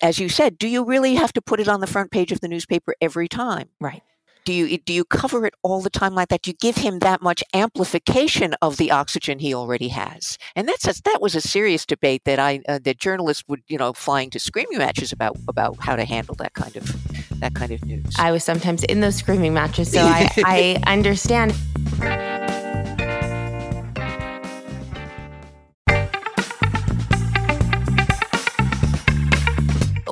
As 0.01 0.19
you 0.19 0.29
said, 0.29 0.57
do 0.57 0.67
you 0.67 0.83
really 0.83 1.15
have 1.15 1.33
to 1.33 1.41
put 1.41 1.59
it 1.59 1.67
on 1.67 1.79
the 1.79 1.87
front 1.87 2.11
page 2.11 2.31
of 2.31 2.41
the 2.41 2.47
newspaper 2.47 2.95
every 3.01 3.27
time? 3.27 3.69
Right. 3.79 4.03
Do 4.45 4.53
you 4.53 4.77
do 4.77 4.93
you 4.93 5.03
cover 5.05 5.47
it 5.47 5.55
all 5.63 5.81
the 5.81 5.89
time 5.89 6.13
like 6.13 6.27
that? 6.27 6.43
Do 6.43 6.51
you 6.51 6.57
give 6.61 6.75
him 6.75 6.99
that 6.99 7.19
much 7.19 7.43
amplification 7.55 8.53
of 8.61 8.77
the 8.77 8.91
oxygen 8.91 9.39
he 9.39 9.55
already 9.55 9.87
has? 9.87 10.37
And 10.55 10.67
that's 10.67 10.87
a, 10.87 11.01
that 11.01 11.19
was 11.19 11.33
a 11.33 11.41
serious 11.41 11.83
debate 11.83 12.25
that 12.25 12.37
I 12.37 12.61
uh, 12.69 12.77
that 12.83 12.99
journalists 12.99 13.43
would 13.47 13.63
you 13.67 13.79
know 13.79 13.91
flying 13.93 14.29
to 14.29 14.39
screaming 14.39 14.77
matches 14.77 15.11
about 15.11 15.35
about 15.47 15.77
how 15.79 15.95
to 15.95 16.05
handle 16.05 16.35
that 16.35 16.53
kind 16.53 16.75
of 16.75 17.39
that 17.39 17.55
kind 17.55 17.71
of 17.71 17.83
news. 17.85 18.13
I 18.19 18.31
was 18.31 18.43
sometimes 18.43 18.83
in 18.83 18.99
those 18.99 19.15
screaming 19.15 19.55
matches, 19.55 19.91
so 19.91 20.01
I, 20.01 20.29
I 20.37 20.83
understand. 20.87 21.55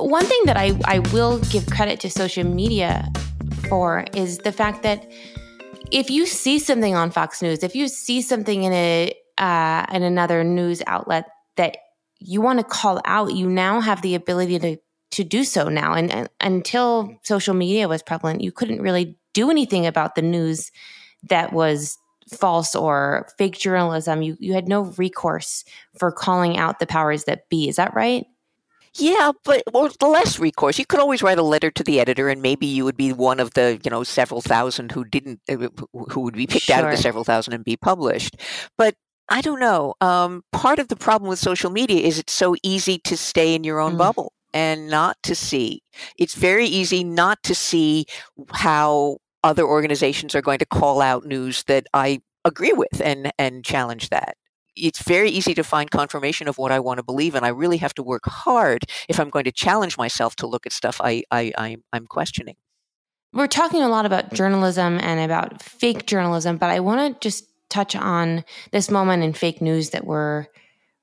One 0.04 0.24
thing 0.26 0.42
that 0.44 0.56
I, 0.56 0.78
I 0.84 0.98
will 0.98 1.38
give 1.38 1.66
credit 1.66 1.98
to 2.00 2.10
social 2.10 2.44
media 2.44 3.10
for 3.68 4.04
is 4.14 4.38
the 4.38 4.52
fact 4.52 4.82
that 4.82 5.10
if 5.90 6.10
you 6.10 6.26
see 6.26 6.58
something 6.58 6.94
on 6.94 7.10
Fox 7.10 7.40
News, 7.40 7.62
if 7.62 7.74
you 7.74 7.88
see 7.88 8.20
something 8.20 8.64
in 8.64 8.72
a 8.72 9.12
uh, 9.38 9.86
in 9.92 10.02
another 10.02 10.44
news 10.44 10.82
outlet 10.86 11.26
that 11.56 11.76
you 12.20 12.40
want 12.40 12.58
to 12.58 12.64
call 12.64 13.00
out, 13.04 13.34
you 13.34 13.48
now 13.48 13.80
have 13.80 14.02
the 14.02 14.14
ability 14.14 14.58
to 14.58 14.76
to 15.12 15.24
do 15.24 15.44
so 15.44 15.68
now. 15.68 15.94
And, 15.94 16.12
and 16.12 16.28
until 16.40 17.16
social 17.22 17.54
media 17.54 17.88
was 17.88 18.02
prevalent, 18.02 18.42
you 18.42 18.52
couldn't 18.52 18.82
really 18.82 19.16
do 19.32 19.50
anything 19.50 19.86
about 19.86 20.16
the 20.16 20.22
news 20.22 20.70
that 21.28 21.52
was 21.52 21.96
false 22.30 22.74
or 22.74 23.28
fake 23.38 23.58
journalism. 23.58 24.22
You 24.22 24.36
you 24.38 24.52
had 24.52 24.68
no 24.68 24.82
recourse 24.98 25.64
for 25.98 26.12
calling 26.12 26.58
out 26.58 26.78
the 26.78 26.86
powers 26.86 27.24
that 27.24 27.48
be. 27.48 27.68
Is 27.68 27.76
that 27.76 27.94
right? 27.94 28.26
Yeah, 28.96 29.32
but 29.44 29.64
or 29.72 29.90
less 30.00 30.38
recourse. 30.38 30.78
You 30.78 30.86
could 30.86 31.00
always 31.00 31.22
write 31.22 31.38
a 31.38 31.42
letter 31.42 31.70
to 31.70 31.82
the 31.82 31.98
editor, 31.98 32.28
and 32.28 32.40
maybe 32.40 32.66
you 32.66 32.84
would 32.84 32.96
be 32.96 33.12
one 33.12 33.40
of 33.40 33.54
the 33.54 33.80
you 33.82 33.90
know 33.90 34.04
several 34.04 34.40
thousand 34.40 34.92
who 34.92 35.04
didn't, 35.04 35.40
uh, 35.48 35.68
who 36.10 36.20
would 36.20 36.34
be 36.34 36.46
picked 36.46 36.66
sure. 36.66 36.76
out 36.76 36.84
of 36.84 36.90
the 36.90 36.96
several 36.96 37.24
thousand 37.24 37.54
and 37.54 37.64
be 37.64 37.76
published. 37.76 38.36
But 38.78 38.94
I 39.28 39.40
don't 39.40 39.58
know. 39.58 39.94
Um, 40.00 40.42
part 40.52 40.78
of 40.78 40.88
the 40.88 40.96
problem 40.96 41.28
with 41.28 41.38
social 41.38 41.70
media 41.70 42.06
is 42.06 42.18
it's 42.18 42.32
so 42.32 42.54
easy 42.62 42.98
to 43.00 43.16
stay 43.16 43.54
in 43.54 43.64
your 43.64 43.80
own 43.80 43.94
mm. 43.94 43.98
bubble 43.98 44.32
and 44.52 44.88
not 44.88 45.16
to 45.24 45.34
see. 45.34 45.82
It's 46.16 46.34
very 46.34 46.66
easy 46.66 47.02
not 47.02 47.42
to 47.44 47.54
see 47.54 48.06
how 48.52 49.18
other 49.42 49.64
organizations 49.64 50.34
are 50.34 50.42
going 50.42 50.58
to 50.58 50.66
call 50.66 51.00
out 51.00 51.26
news 51.26 51.64
that 51.64 51.86
I 51.92 52.20
agree 52.44 52.72
with 52.72 53.00
and 53.02 53.32
and 53.38 53.64
challenge 53.64 54.10
that 54.10 54.36
it's 54.76 55.02
very 55.02 55.30
easy 55.30 55.54
to 55.54 55.64
find 55.64 55.90
confirmation 55.90 56.48
of 56.48 56.58
what 56.58 56.72
I 56.72 56.80
want 56.80 56.98
to 56.98 57.04
believe, 57.04 57.34
and 57.34 57.44
I 57.44 57.48
really 57.48 57.78
have 57.78 57.94
to 57.94 58.02
work 58.02 58.26
hard 58.26 58.84
if 59.08 59.20
I'm 59.20 59.30
going 59.30 59.44
to 59.44 59.52
challenge 59.52 59.96
myself 59.96 60.36
to 60.36 60.46
look 60.46 60.66
at 60.66 60.72
stuff 60.72 61.00
I, 61.02 61.22
I, 61.30 61.52
I 61.56 61.76
I'm 61.92 62.06
questioning. 62.06 62.56
We're 63.32 63.46
talking 63.48 63.82
a 63.82 63.88
lot 63.88 64.06
about 64.06 64.32
journalism 64.32 64.98
and 65.00 65.20
about 65.20 65.60
fake 65.60 66.06
journalism, 66.06 66.56
but 66.56 66.70
I 66.70 66.80
want 66.80 67.20
to 67.20 67.28
just 67.28 67.46
touch 67.68 67.96
on 67.96 68.44
this 68.70 68.90
moment 68.90 69.24
in 69.24 69.32
fake 69.32 69.60
news 69.60 69.90
that 69.90 70.06
we're 70.06 70.46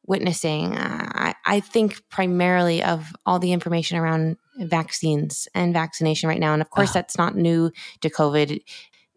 witnessing. 0.05 0.77
Uh, 0.77 1.11
I, 1.13 1.35
I 1.45 1.59
think 1.59 2.01
primarily 2.09 2.83
of 2.83 3.13
all 3.25 3.39
the 3.39 3.51
information 3.51 3.97
around 3.97 4.37
vaccines 4.57 5.47
and 5.53 5.73
vaccination 5.73 6.29
right 6.29 6.39
now, 6.39 6.53
and 6.53 6.61
of 6.61 6.69
course, 6.69 6.91
oh. 6.91 6.93
that's 6.93 7.17
not 7.17 7.35
new 7.35 7.71
to 8.01 8.09
COVID. 8.09 8.61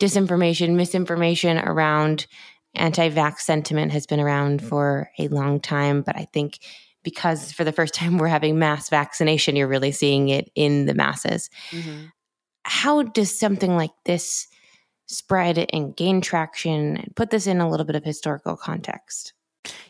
Disinformation, 0.01 0.75
misinformation 0.75 1.59
around 1.59 2.27
anti 2.75 3.11
vax 3.11 3.41
sentiment 3.41 3.93
has 3.93 4.07
been 4.07 4.21
around 4.21 4.63
for 4.63 5.11
a 5.19 5.29
long 5.29 5.61
time, 5.61 6.03
but 6.03 6.17
I 6.17 6.27
think 6.33 6.59
because 7.03 7.53
for 7.53 7.65
the 7.65 7.73
first 7.73 7.95
time 8.01 8.19
we're 8.19 8.29
having 8.29 8.59
mass 8.59 8.89
vaccination, 8.89 9.57
you're 9.57 9.69
really 9.69 9.93
seeing 9.93 10.29
it 10.29 10.51
in 10.55 10.87
the 10.87 10.95
masses. 10.95 11.51
Mm-hmm. 11.71 12.07
How 12.65 13.03
does 13.03 13.39
something 13.39 13.77
like 13.77 13.93
this 14.05 14.49
spread 15.07 15.67
and 15.73 15.95
gain 15.95 16.21
traction? 16.21 17.13
Put 17.15 17.31
this 17.31 17.47
in 17.47 17.61
a 17.61 17.69
little 17.69 17.87
bit 17.87 17.97
of 17.97 18.05
historical 18.05 18.57
context. 18.57 19.35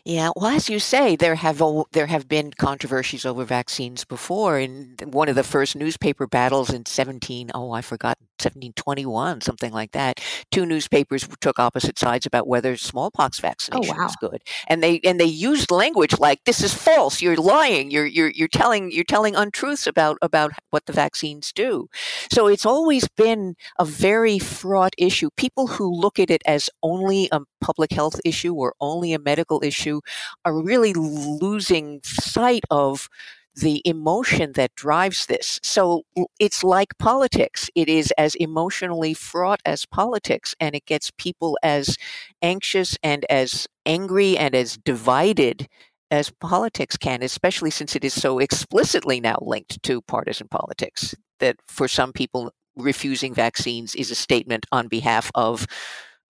Yeah, 0.05 0.29
well, 0.35 0.47
as 0.47 0.69
you 0.69 0.79
say, 0.79 1.15
there 1.15 1.35
have 1.35 1.61
there 1.91 2.05
have 2.05 2.27
been 2.27 2.51
controversies 2.51 3.25
over 3.25 3.43
vaccines 3.43 4.05
before. 4.05 4.59
In 4.59 4.95
one 5.03 5.27
of 5.27 5.35
the 5.35 5.43
first 5.43 5.75
newspaper 5.75 6.27
battles 6.27 6.69
in 6.71 6.85
seventeen, 6.85 7.51
oh, 7.53 7.71
I 7.71 7.81
forgot, 7.81 8.17
seventeen 8.39 8.73
twenty 8.73 9.05
one, 9.05 9.41
something 9.41 9.71
like 9.71 9.91
that. 9.91 10.19
Two 10.51 10.65
newspapers 10.65 11.27
took 11.41 11.59
opposite 11.59 11.97
sides 11.99 12.25
about 12.25 12.47
whether 12.47 12.75
smallpox 12.77 13.39
oh, 13.39 13.41
vaccination 13.41 13.95
oh, 13.95 13.97
wow. 13.97 14.03
was 14.05 14.15
good, 14.17 14.41
and 14.67 14.83
they 14.83 14.99
and 15.03 15.19
they 15.19 15.25
used 15.25 15.71
language 15.71 16.19
like 16.19 16.43
"this 16.45 16.63
is 16.63 16.73
false," 16.73 17.21
"you're 17.21 17.35
lying," 17.35 17.91
"you're 17.91 18.05
you're 18.05 18.31
you're 18.31 18.47
telling 18.47 18.91
you're 18.91 19.03
telling 19.03 19.35
untruths 19.35 19.87
about 19.87 20.17
about 20.21 20.51
what 20.69 20.85
the 20.85 20.93
vaccines 20.93 21.51
do." 21.53 21.87
So 22.31 22.47
it's 22.47 22.65
always 22.65 23.07
been 23.07 23.55
a 23.79 23.85
very 23.85 24.39
fraught 24.39 24.93
issue. 24.97 25.29
People 25.37 25.67
who 25.67 25.91
look 25.91 26.19
at 26.19 26.29
it 26.29 26.41
as 26.45 26.69
only 26.83 27.29
a 27.31 27.41
public 27.61 27.91
health 27.91 28.19
issue 28.23 28.53
or 28.53 28.73
only 28.79 29.13
a 29.13 29.19
medical 29.19 29.63
issue 29.63 30.01
are 30.43 30.61
really 30.61 30.93
losing 30.93 31.99
sight 32.03 32.63
of 32.69 33.09
the 33.55 33.81
emotion 33.85 34.51
that 34.53 34.75
drives 34.75 35.27
this. 35.27 35.59
So 35.63 36.03
it's 36.39 36.63
like 36.63 36.97
politics. 36.97 37.69
It 37.73 37.87
is 37.87 38.11
as 38.17 38.35
emotionally 38.35 39.13
fraught 39.13 39.61
as 39.65 39.85
politics, 39.85 40.53
and 40.59 40.75
it 40.75 40.85
gets 40.85 41.11
people 41.17 41.57
as 41.63 41.97
anxious 42.41 42.97
and 43.01 43.25
as 43.29 43.67
angry 43.85 44.37
and 44.37 44.53
as 44.53 44.77
divided 44.77 45.67
as 46.11 46.29
politics 46.29 46.97
can, 46.97 47.23
especially 47.23 47.71
since 47.71 47.95
it 47.95 48.03
is 48.03 48.13
so 48.13 48.39
explicitly 48.39 49.19
now 49.19 49.37
linked 49.41 49.81
to 49.83 50.01
partisan 50.01 50.47
politics. 50.47 51.15
That 51.39 51.57
for 51.67 51.87
some 51.87 52.13
people, 52.13 52.51
refusing 52.75 53.33
vaccines 53.33 53.95
is 53.95 54.11
a 54.11 54.15
statement 54.15 54.65
on 54.71 54.87
behalf 54.87 55.31
of 55.33 55.65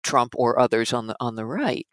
Trump 0.04 0.34
or 0.38 0.60
others 0.60 0.94
on 0.94 1.08
the 1.08 1.16
on 1.20 1.36
the 1.36 1.46
right. 1.46 1.88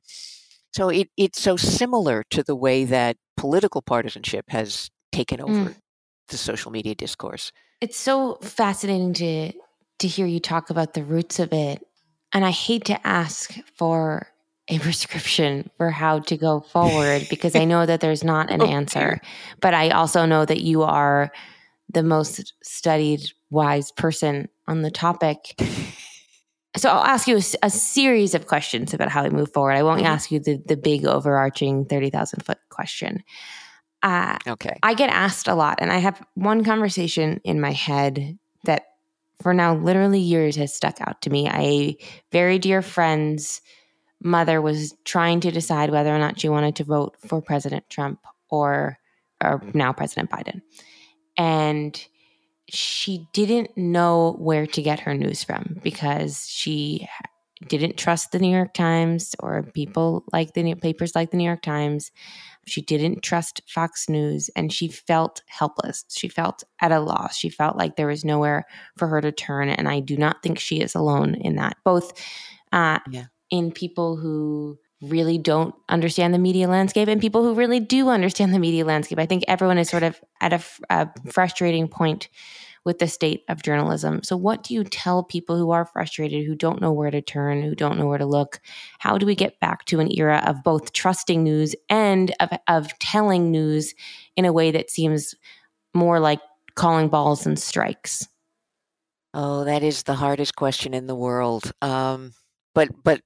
So 0.75 0.89
it, 0.89 1.09
it's 1.17 1.41
so 1.41 1.57
similar 1.57 2.25
to 2.31 2.43
the 2.43 2.57
way 2.57 2.85
that 2.85 3.17
political 3.37 3.83
partisanship 3.83 4.47
has 4.49 4.91
taken 5.13 5.41
over 5.41 5.53
mm. 5.53 5.75
the 6.29 6.37
social 6.37 6.73
media 6.73 6.95
discourse. 6.95 7.53
It's 7.81 7.99
so 7.99 8.39
fascinating 8.43 9.15
to 9.15 9.53
to 9.99 10.09
hear 10.09 10.27
you 10.27 10.41
talk 10.41 10.71
about 10.71 10.95
the 10.95 11.05
roots 11.05 11.39
of 11.39 11.53
it. 11.53 11.87
And 12.33 12.45
I 12.45 12.51
hate 12.51 12.87
to 12.87 13.07
ask 13.07 13.53
for 13.77 14.27
a 14.69 14.79
prescription 14.81 15.71
for 15.77 15.91
how 15.91 16.21
to 16.21 16.37
go 16.37 16.61
forward 16.61 17.27
because 17.31 17.55
I 17.55 17.65
know 17.65 17.87
that 17.87 18.01
there's 18.01 18.25
not 18.25 18.51
an 18.51 18.63
oh, 18.63 18.67
answer. 18.67 19.21
But 19.61 19.75
I 19.75 19.91
also 19.91 20.27
know 20.27 20.45
that 20.45 20.61
you 20.61 20.83
are 20.83 21.31
the 21.89 22.03
most 22.03 22.55
studied, 22.63 23.21
wise 23.51 23.93
person 23.93 24.49
on 24.67 24.83
the 24.83 24.91
topic 24.91 25.55
so 26.77 26.89
I'll 26.89 27.05
ask 27.05 27.29
you 27.29 27.37
a, 27.37 27.43
a, 27.67 27.71
series 27.71 28.35
of 28.35 28.47
questions 28.47 28.95
about 28.95 29.11
how 29.11 29.25
we 29.25 29.31
move 29.31 29.53
forward. 29.53 29.73
I 29.73 29.83
won't 29.83 29.99
mm-hmm. 29.99 30.07
ask 30.07 30.31
you 30.31 30.41
the 30.41 30.63
the 30.65 30.77
big 30.77 31.05
overarching 31.05 31.85
thirty 31.85 32.11
thousand 32.11 32.45
foot 32.45 32.59
question. 32.71 33.23
Uh, 34.03 34.37
okay. 34.49 34.79
I 34.83 34.95
get 34.95 35.11
asked 35.11 35.49
a 35.49 35.55
lot, 35.55 35.79
and 35.81 35.93
I 35.93 35.99
have 35.99 36.25
one 36.35 36.65
conversation 36.65 37.41
in 37.45 37.61
my 37.61 37.73
head 37.73 38.39
that, 38.65 38.87
for 39.43 39.55
now, 39.55 39.77
literally 39.77 40.21
years 40.21 40.57
has 40.57 40.75
stuck 40.75 41.01
out 41.01 41.23
to 41.23 41.31
me. 41.31 41.49
A 41.49 41.97
very 42.33 42.59
dear 42.59 42.83
friend's 42.83 43.61
mother 44.23 44.61
was 44.61 44.95
trying 45.05 45.41
to 45.41 45.51
decide 45.51 45.91
whether 45.91 46.15
or 46.15 46.19
not 46.19 46.41
she 46.41 46.49
wanted 46.49 46.77
to 46.77 46.85
vote 46.85 47.17
for 47.27 47.41
President 47.41 47.89
Trump 47.91 48.21
or, 48.51 48.99
or 49.43 49.63
now 49.75 49.93
President 49.93 50.31
Biden, 50.31 50.63
and 51.37 52.05
she 52.69 53.27
didn't 53.33 53.77
know 53.77 54.37
where 54.39 54.67
to 54.67 54.83
get 54.83 55.01
her 55.01 55.15
news 55.15 55.45
from 55.45 55.79
because 55.83 56.47
she 56.49 57.07
didn't 57.69 57.97
trust 57.97 58.33
the 58.33 58.39
New 58.39 58.51
York 58.51 58.75
Times 58.75 59.35
or 59.41 59.63
people 59.63 60.25
like 60.33 60.55
the 60.55 60.63
new, 60.63 60.77
papers 60.77 61.15
like 61.15 61.31
the 61.31 61.37
New 61.37 61.45
York 61.45 61.63
Times. 61.63 62.11
She 62.67 62.81
didn't 62.81 63.23
trust 63.23 63.61
Fox 63.67 64.09
News 64.09 64.51
and 64.55 64.73
she 64.73 64.89
felt 64.89 65.43
helpless. 65.47 66.05
She 66.09 66.29
felt 66.29 66.63
at 66.81 66.93
a 66.93 67.01
loss. 67.01 67.37
She 67.37 67.49
felt 67.49 67.77
like 67.77 67.97
there 67.97 68.07
was 68.07 68.25
nowhere 68.25 68.67
for 68.97 69.09
her 69.09 69.21
to 69.21 69.33
turn. 69.33 69.69
And 69.69 69.89
I 69.89 70.01
do 70.01 70.17
not 70.17 70.43
think 70.43 70.59
she 70.59 70.81
is 70.81 70.95
alone 70.95 71.35
in 71.35 71.57
that, 71.57 71.77
both 71.85 72.13
uh, 72.73 73.01
yeah. 73.11 73.25
in 73.51 73.73
people 73.73 74.17
who 74.17 74.79
really 75.03 75.37
don't 75.37 75.75
understand 75.89 76.33
the 76.33 76.39
media 76.39 76.69
landscape 76.69 77.09
and 77.09 77.21
people 77.21 77.43
who 77.43 77.55
really 77.55 77.81
do 77.81 78.09
understand 78.09 78.55
the 78.55 78.59
media 78.59 78.85
landscape. 78.85 79.19
I 79.19 79.27
think 79.27 79.45
everyone 79.49 79.79
is 79.79 79.89
sort 79.89 80.05
of 80.05 80.21
at 80.41 80.53
a, 80.53 80.63
a, 80.91 81.09
frustrating 81.31 81.89
point 81.89 82.29
with 82.85 82.99
the 82.99 83.07
state 83.07 83.45
of 83.49 83.63
journalism. 83.63 84.23
So, 84.23 84.37
what 84.37 84.63
do 84.63 84.75
you 84.75 84.85
tell 84.85 85.23
people 85.23 85.57
who 85.57 85.71
are 85.71 85.85
frustrated, 85.85 86.45
who 86.45 86.55
don't 86.55 86.81
know 86.81 86.93
where 86.93 87.11
to 87.11 87.23
turn, 87.23 87.63
who 87.63 87.75
don't 87.75 87.99
know 87.99 88.07
where 88.07 88.19
to 88.19 88.27
look? 88.27 88.61
How 88.99 89.19
do 89.19 89.27
we 89.27 89.35
get 89.35 89.61
back 89.61 89.85
to 89.87 90.01
an 90.01 90.11
era 90.17 90.43
of 90.47 90.63
both 90.63 90.93
trusting 90.93 91.43
news 91.43 91.75
and 91.89 92.35
of, 92.41 92.51
of 92.69 92.99
telling 92.99 93.51
news 93.51 93.95
in 94.37 94.45
a 94.45 94.53
way 94.53 94.71
that 94.71 94.91
seems 94.91 95.35
more 95.95 96.19
like 96.19 96.41
calling 96.75 97.09
balls 97.09 97.47
and 97.47 97.59
strikes? 97.59 98.29
Oh, 99.35 99.65
that 99.65 99.83
is 99.83 100.03
the 100.03 100.15
hardest 100.15 100.57
question 100.57 100.93
in 100.93 101.07
the 101.07 101.15
world. 101.15 101.73
Um, 101.81 102.33
but 102.75 102.89
but 103.03 103.23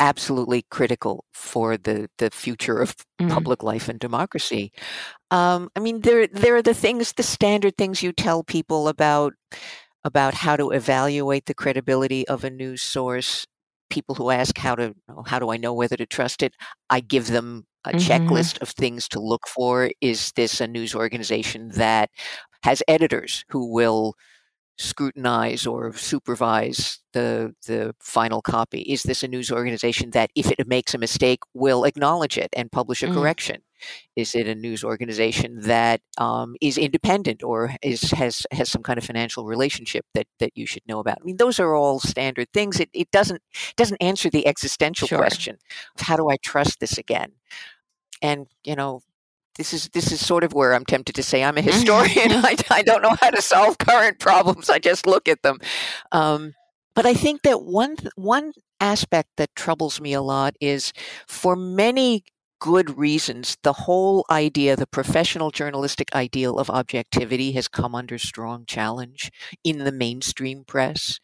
absolutely 0.00 0.64
critical 0.70 1.24
for 1.32 1.76
the 1.76 2.08
the 2.18 2.30
future 2.30 2.78
of 2.78 2.96
mm. 3.20 3.30
public 3.30 3.62
life 3.62 3.88
and 3.88 4.00
democracy. 4.00 4.72
Um, 5.30 5.70
I 5.76 5.80
mean, 5.80 6.00
there 6.00 6.26
there 6.26 6.56
are 6.56 6.62
the 6.62 6.74
things, 6.74 7.12
the 7.12 7.22
standard 7.22 7.76
things 7.76 8.02
you 8.02 8.12
tell 8.12 8.42
people 8.42 8.88
about 8.88 9.34
about 10.02 10.34
how 10.34 10.56
to 10.56 10.70
evaluate 10.70 11.44
the 11.46 11.54
credibility 11.54 12.26
of 12.26 12.42
a 12.42 12.50
news 12.50 12.82
source. 12.82 13.46
People 13.90 14.14
who 14.14 14.30
ask 14.30 14.56
how 14.58 14.74
to 14.74 14.94
how 15.26 15.38
do 15.38 15.50
I 15.50 15.56
know 15.56 15.74
whether 15.74 15.96
to 15.96 16.06
trust 16.06 16.42
it? 16.42 16.54
I 16.88 17.00
give 17.00 17.28
them 17.28 17.66
a 17.84 17.90
mm-hmm. 17.90 17.98
checklist 17.98 18.60
of 18.60 18.70
things 18.70 19.08
to 19.08 19.20
look 19.20 19.46
for. 19.46 19.90
Is 20.00 20.32
this 20.36 20.60
a 20.60 20.66
news 20.66 20.94
organization 20.94 21.70
that 21.74 22.10
has 22.62 22.82
editors 22.88 23.44
who 23.48 23.72
will 23.72 24.14
scrutinize 24.80 25.66
or 25.66 25.92
supervise 25.92 27.00
the 27.12 27.54
the 27.66 27.94
final 28.00 28.40
copy? 28.40 28.80
Is 28.80 29.02
this 29.02 29.22
a 29.22 29.28
news 29.28 29.52
organization 29.52 30.10
that, 30.10 30.30
if 30.34 30.50
it 30.50 30.66
makes 30.66 30.94
a 30.94 30.98
mistake, 30.98 31.40
will 31.54 31.84
acknowledge 31.84 32.38
it 32.38 32.48
and 32.54 32.72
publish 32.72 33.02
a 33.02 33.06
mm. 33.06 33.14
correction? 33.14 33.62
Is 34.16 34.34
it 34.34 34.48
a 34.48 34.54
news 34.54 34.82
organization 34.82 35.60
that 35.60 36.00
um, 36.18 36.56
is 36.60 36.78
independent 36.78 37.42
or 37.42 37.74
is 37.82 38.10
has 38.12 38.46
has 38.52 38.70
some 38.70 38.82
kind 38.82 38.98
of 38.98 39.04
financial 39.04 39.44
relationship 39.46 40.06
that 40.14 40.26
that 40.38 40.56
you 40.56 40.66
should 40.66 40.86
know 40.88 40.98
about? 40.98 41.18
I 41.20 41.24
mean, 41.24 41.36
those 41.36 41.60
are 41.60 41.74
all 41.74 42.00
standard 42.00 42.48
things. 42.52 42.80
It 42.80 42.90
it 42.92 43.10
doesn't 43.10 43.42
doesn't 43.76 44.02
answer 44.02 44.30
the 44.30 44.46
existential 44.46 45.08
sure. 45.08 45.18
question 45.18 45.58
of 45.96 46.06
how 46.06 46.16
do 46.16 46.30
I 46.30 46.36
trust 46.36 46.80
this 46.80 46.96
again? 46.98 47.32
And 48.22 48.46
you 48.64 48.76
know, 48.76 49.02
this 49.60 49.74
is 49.74 49.90
this 49.90 50.10
is 50.10 50.24
sort 50.24 50.42
of 50.42 50.54
where 50.54 50.72
I'm 50.72 50.86
tempted 50.86 51.14
to 51.16 51.22
say 51.22 51.44
I'm 51.44 51.58
a 51.58 51.60
historian. 51.72 52.32
I, 52.32 52.56
I, 52.70 52.80
don't 52.80 53.02
know 53.02 53.14
how 53.20 53.28
to 53.28 53.42
solve 53.42 53.76
current 53.76 54.18
problems. 54.18 54.70
I 54.70 54.78
just 54.78 55.06
look 55.06 55.28
at 55.28 55.42
them. 55.42 55.58
Um, 56.12 56.54
but 56.94 57.04
I 57.04 57.12
think 57.12 57.42
that 57.42 57.62
one 57.62 57.96
one 58.16 58.54
aspect 58.80 59.28
that 59.36 59.54
troubles 59.54 60.00
me 60.00 60.14
a 60.14 60.22
lot 60.22 60.54
is 60.62 60.94
for 61.28 61.56
many 61.56 62.24
good 62.58 62.96
reasons, 62.96 63.58
the 63.62 63.74
whole 63.74 64.24
idea, 64.30 64.76
the 64.76 64.86
professional 64.86 65.50
journalistic 65.50 66.14
ideal 66.14 66.58
of 66.58 66.70
objectivity 66.70 67.52
has 67.52 67.68
come 67.68 67.94
under 67.94 68.16
strong 68.16 68.64
challenge 68.64 69.30
in 69.62 69.84
the 69.84 69.92
mainstream 69.92 70.64
press 70.64 71.20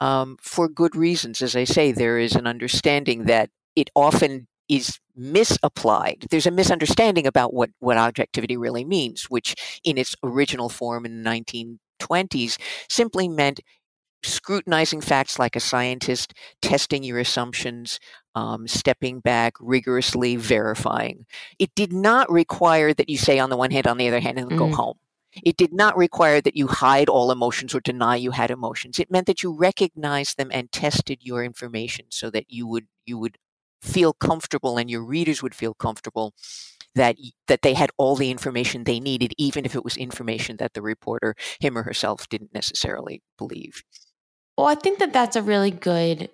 um, 0.00 0.36
for 0.40 0.68
good 0.68 0.96
reasons. 0.96 1.40
As 1.40 1.54
I 1.54 1.64
say, 1.64 1.92
there 1.92 2.18
is 2.18 2.34
an 2.34 2.48
understanding 2.48 3.26
that 3.26 3.50
it 3.76 3.90
often 3.94 4.48
is 4.68 4.98
misapplied. 5.14 6.26
There's 6.30 6.46
a 6.46 6.50
misunderstanding 6.50 7.26
about 7.26 7.54
what, 7.54 7.70
what 7.78 7.96
objectivity 7.96 8.56
really 8.56 8.84
means, 8.84 9.24
which 9.24 9.80
in 9.84 9.98
its 9.98 10.14
original 10.22 10.68
form 10.68 11.06
in 11.06 11.22
the 11.22 11.30
1920s 11.30 12.58
simply 12.88 13.28
meant 13.28 13.60
scrutinizing 14.22 15.00
facts 15.00 15.38
like 15.38 15.56
a 15.56 15.60
scientist, 15.60 16.34
testing 16.60 17.02
your 17.02 17.18
assumptions, 17.18 18.00
um, 18.34 18.66
stepping 18.66 19.20
back, 19.20 19.54
rigorously 19.60 20.36
verifying. 20.36 21.26
It 21.58 21.74
did 21.74 21.92
not 21.92 22.30
require 22.30 22.92
that 22.94 23.08
you 23.08 23.16
say 23.16 23.38
on 23.38 23.50
the 23.50 23.56
one 23.56 23.70
hand, 23.70 23.86
on 23.86 23.98
the 23.98 24.08
other 24.08 24.20
hand, 24.20 24.38
and 24.38 24.48
mm-hmm. 24.48 24.58
go 24.58 24.72
home. 24.72 24.98
It 25.44 25.56
did 25.56 25.72
not 25.72 25.96
require 25.96 26.40
that 26.40 26.56
you 26.56 26.66
hide 26.66 27.08
all 27.08 27.30
emotions 27.30 27.74
or 27.74 27.80
deny 27.80 28.16
you 28.16 28.30
had 28.30 28.50
emotions. 28.50 28.98
It 28.98 29.10
meant 29.10 29.26
that 29.26 29.42
you 29.42 29.52
recognized 29.54 30.38
them 30.38 30.50
and 30.50 30.72
tested 30.72 31.18
your 31.20 31.44
information 31.44 32.06
so 32.08 32.30
that 32.30 32.46
you 32.48 32.66
would 32.66 32.86
you 33.04 33.18
would 33.18 33.36
feel 33.82 34.12
comfortable 34.12 34.78
and 34.78 34.90
your 34.90 35.04
readers 35.04 35.42
would 35.42 35.54
feel 35.54 35.74
comfortable 35.74 36.34
that 36.94 37.16
that 37.46 37.62
they 37.62 37.74
had 37.74 37.90
all 37.98 38.16
the 38.16 38.30
information 38.30 38.84
they 38.84 38.98
needed 38.98 39.32
even 39.38 39.64
if 39.64 39.74
it 39.74 39.84
was 39.84 39.96
information 39.96 40.56
that 40.56 40.74
the 40.74 40.82
reporter 40.82 41.34
him 41.60 41.76
or 41.76 41.82
herself 41.82 42.28
didn't 42.28 42.54
necessarily 42.54 43.22
believe. 43.38 43.82
Well, 44.56 44.66
I 44.66 44.74
think 44.74 44.98
that 45.00 45.12
that's 45.12 45.36
a 45.36 45.42
really 45.42 45.70
good 45.70 46.30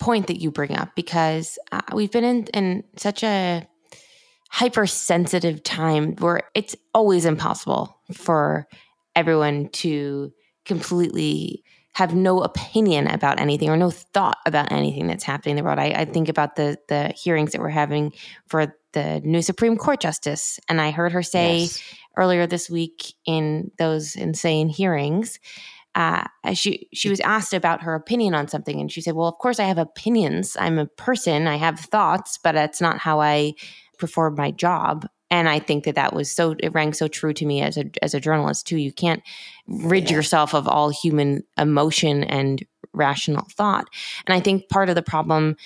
point 0.00 0.28
that 0.28 0.40
you 0.40 0.50
bring 0.50 0.76
up 0.76 0.94
because 0.94 1.58
uh, 1.72 1.80
we've 1.92 2.12
been 2.12 2.24
in, 2.24 2.44
in 2.54 2.84
such 2.96 3.22
a 3.22 3.66
hypersensitive 4.50 5.62
time 5.62 6.14
where 6.16 6.42
it's 6.54 6.76
always 6.94 7.24
impossible 7.24 8.00
for 8.12 8.68
everyone 9.14 9.68
to 9.70 10.32
completely 10.64 11.64
have 11.96 12.14
no 12.14 12.42
opinion 12.42 13.06
about 13.06 13.40
anything 13.40 13.70
or 13.70 13.76
no 13.76 13.90
thought 13.90 14.36
about 14.44 14.70
anything 14.70 15.06
that's 15.06 15.24
happening 15.24 15.52
in 15.52 15.56
the 15.56 15.64
world. 15.64 15.78
I, 15.78 15.92
I, 15.96 16.04
think 16.04 16.28
about 16.28 16.56
the 16.56 16.78
the 16.88 17.08
hearings 17.16 17.52
that 17.52 17.60
we're 17.60 17.70
having 17.70 18.12
for 18.46 18.76
the 18.92 19.20
new 19.24 19.42
Supreme 19.42 19.76
Court 19.76 20.00
justice, 20.00 20.60
and 20.68 20.80
I 20.80 20.90
heard 20.90 21.12
her 21.12 21.22
say 21.22 21.60
yes. 21.60 21.82
earlier 22.16 22.46
this 22.46 22.68
week 22.68 23.14
in 23.24 23.70
those 23.78 24.14
insane 24.14 24.68
hearings 24.68 25.38
uh, 25.96 26.24
she 26.52 26.88
she 26.92 27.08
was 27.08 27.20
asked 27.20 27.54
about 27.54 27.82
her 27.82 27.94
opinion 27.94 28.34
on 28.34 28.48
something, 28.48 28.78
and 28.78 28.92
she 28.92 29.00
said, 29.00 29.14
"Well, 29.14 29.28
of 29.28 29.38
course 29.38 29.58
I 29.58 29.64
have 29.64 29.78
opinions. 29.78 30.54
I'm 30.60 30.78
a 30.78 30.86
person. 30.86 31.48
I 31.48 31.56
have 31.56 31.80
thoughts, 31.80 32.38
but 32.38 32.52
that's 32.52 32.82
not 32.82 32.98
how 32.98 33.20
I 33.20 33.54
perform 33.98 34.34
my 34.36 34.50
job." 34.50 35.08
And 35.30 35.48
I 35.48 35.58
think 35.58 35.84
that 35.84 35.96
that 35.96 36.14
was 36.14 36.30
so 36.30 36.54
it 36.60 36.72
rang 36.72 36.92
so 36.92 37.08
true 37.08 37.32
to 37.34 37.44
me 37.44 37.60
as 37.60 37.76
a 37.76 37.84
as 38.02 38.14
a 38.14 38.20
journalist 38.20 38.66
too. 38.66 38.76
You 38.76 38.92
can't 38.92 39.22
rid 39.66 40.08
yeah. 40.08 40.16
yourself 40.16 40.54
of 40.54 40.68
all 40.68 40.90
human 40.90 41.42
emotion 41.58 42.22
and 42.22 42.64
rational 42.92 43.46
thought. 43.52 43.88
And 44.26 44.34
I 44.34 44.40
think 44.40 44.68
part 44.68 44.88
of 44.88 44.94
the 44.94 45.02
problem 45.02 45.56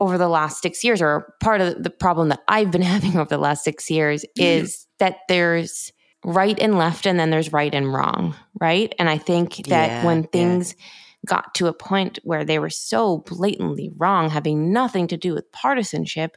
over 0.00 0.18
the 0.18 0.28
last 0.28 0.62
six 0.62 0.82
years, 0.82 1.00
or 1.00 1.34
part 1.40 1.60
of 1.60 1.82
the 1.82 1.90
problem 1.90 2.28
that 2.28 2.42
I've 2.48 2.70
been 2.70 2.82
having 2.94 3.16
over 3.16 3.28
the 3.28 3.38
last 3.38 3.64
six 3.64 3.90
years, 3.90 4.22
mm-hmm. 4.22 4.42
is 4.42 4.86
that 4.98 5.18
there's 5.28 5.92
right 6.24 6.58
and 6.58 6.78
left 6.78 7.06
and 7.06 7.18
then 7.18 7.30
there's 7.30 7.52
right 7.52 7.74
and 7.74 7.92
wrong, 7.92 8.34
right? 8.60 8.94
And 8.98 9.08
I 9.08 9.18
think 9.18 9.56
that 9.68 9.90
yeah, 9.90 10.06
when 10.06 10.24
things 10.24 10.74
yeah. 10.78 10.84
got 11.26 11.54
to 11.56 11.66
a 11.66 11.74
point 11.74 12.18
where 12.24 12.44
they 12.44 12.58
were 12.58 12.70
so 12.70 13.18
blatantly 13.18 13.90
wrong, 13.96 14.30
having 14.30 14.72
nothing 14.72 15.06
to 15.08 15.16
do 15.16 15.34
with 15.34 15.52
partisanship, 15.52 16.36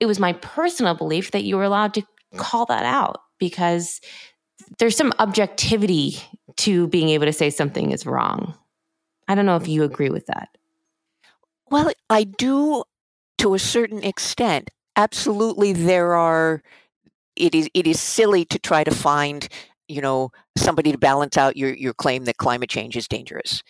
it 0.00 0.06
was 0.06 0.18
my 0.18 0.32
personal 0.34 0.94
belief 0.94 1.30
that 1.32 1.44
you 1.44 1.56
were 1.56 1.64
allowed 1.64 1.94
to 1.94 2.02
mm. 2.02 2.38
call 2.38 2.66
that 2.66 2.84
out 2.84 3.20
because 3.38 4.00
there's 4.78 4.96
some 4.96 5.12
objectivity 5.18 6.18
to 6.56 6.88
being 6.88 7.08
able 7.10 7.26
to 7.26 7.32
say 7.32 7.50
something 7.50 7.92
is 7.92 8.06
wrong. 8.06 8.54
I 9.28 9.34
don't 9.34 9.46
know 9.46 9.56
if 9.56 9.68
you 9.68 9.82
agree 9.84 10.10
with 10.10 10.26
that. 10.26 10.48
Well, 11.70 11.92
I 12.08 12.24
do 12.24 12.84
to 13.38 13.54
a 13.54 13.58
certain 13.58 14.02
extent. 14.02 14.70
Absolutely, 14.96 15.72
there 15.72 16.14
are 16.14 16.62
it 17.36 17.54
is 17.54 17.68
it 17.72 17.86
is 17.86 18.00
silly 18.00 18.44
to 18.46 18.58
try 18.58 18.82
to 18.82 18.90
find 18.90 19.48
you 19.86 20.00
know 20.00 20.30
somebody 20.56 20.90
to 20.92 20.98
balance 20.98 21.36
out 21.36 21.56
your 21.56 21.72
your 21.74 21.94
claim 21.94 22.24
that 22.24 22.38
climate 22.38 22.68
change 22.68 22.96
is 22.96 23.06
dangerous 23.06 23.62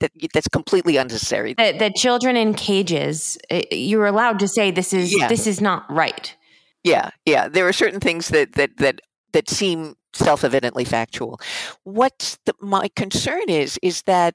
that, 0.00 0.10
that's 0.32 0.48
completely 0.48 0.96
unnecessary 0.96 1.54
that, 1.54 1.78
that, 1.78 1.94
children 1.94 2.36
in 2.36 2.54
cages 2.54 3.38
eh, 3.50 3.62
you're 3.70 4.06
allowed 4.06 4.38
to 4.38 4.48
say 4.48 4.70
this 4.70 4.92
is 4.92 5.16
yeah. 5.16 5.28
this 5.28 5.46
is 5.46 5.60
not 5.60 5.90
right 5.90 6.36
yeah 6.84 7.10
yeah 7.26 7.48
there 7.48 7.66
are 7.66 7.72
certain 7.72 8.00
things 8.00 8.28
that 8.28 8.52
that 8.54 8.76
that 8.78 9.00
that 9.32 9.48
seem 9.48 9.94
self-evidently 10.12 10.84
factual 10.84 11.40
what 11.84 12.38
my 12.60 12.88
concern 12.96 13.48
is 13.48 13.78
is 13.82 14.02
that 14.02 14.34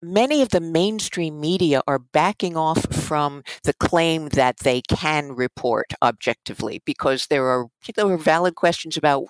many 0.00 0.42
of 0.42 0.50
the 0.50 0.60
mainstream 0.60 1.40
media 1.40 1.82
are 1.86 1.98
backing 1.98 2.56
off 2.56 2.92
from 2.94 3.42
the 3.64 3.74
claim 3.74 4.28
that 4.28 4.58
they 4.58 4.80
can 4.88 5.32
report 5.32 5.92
objectively 6.02 6.80
because 6.84 7.26
there 7.26 7.46
are 7.46 7.66
there 7.96 8.06
are 8.06 8.16
valid 8.16 8.54
questions 8.54 8.96
about 8.96 9.26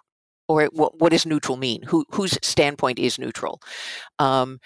or 0.49 0.65
what, 0.73 0.99
what 0.99 1.13
does 1.13 1.27
neutral 1.27 1.57
mean? 1.57 1.83
Who 1.83 2.05
whose 2.11 2.39
standpoint 2.43 2.99
is 2.99 3.19
neutral? 3.19 3.61
Um, 4.19 4.61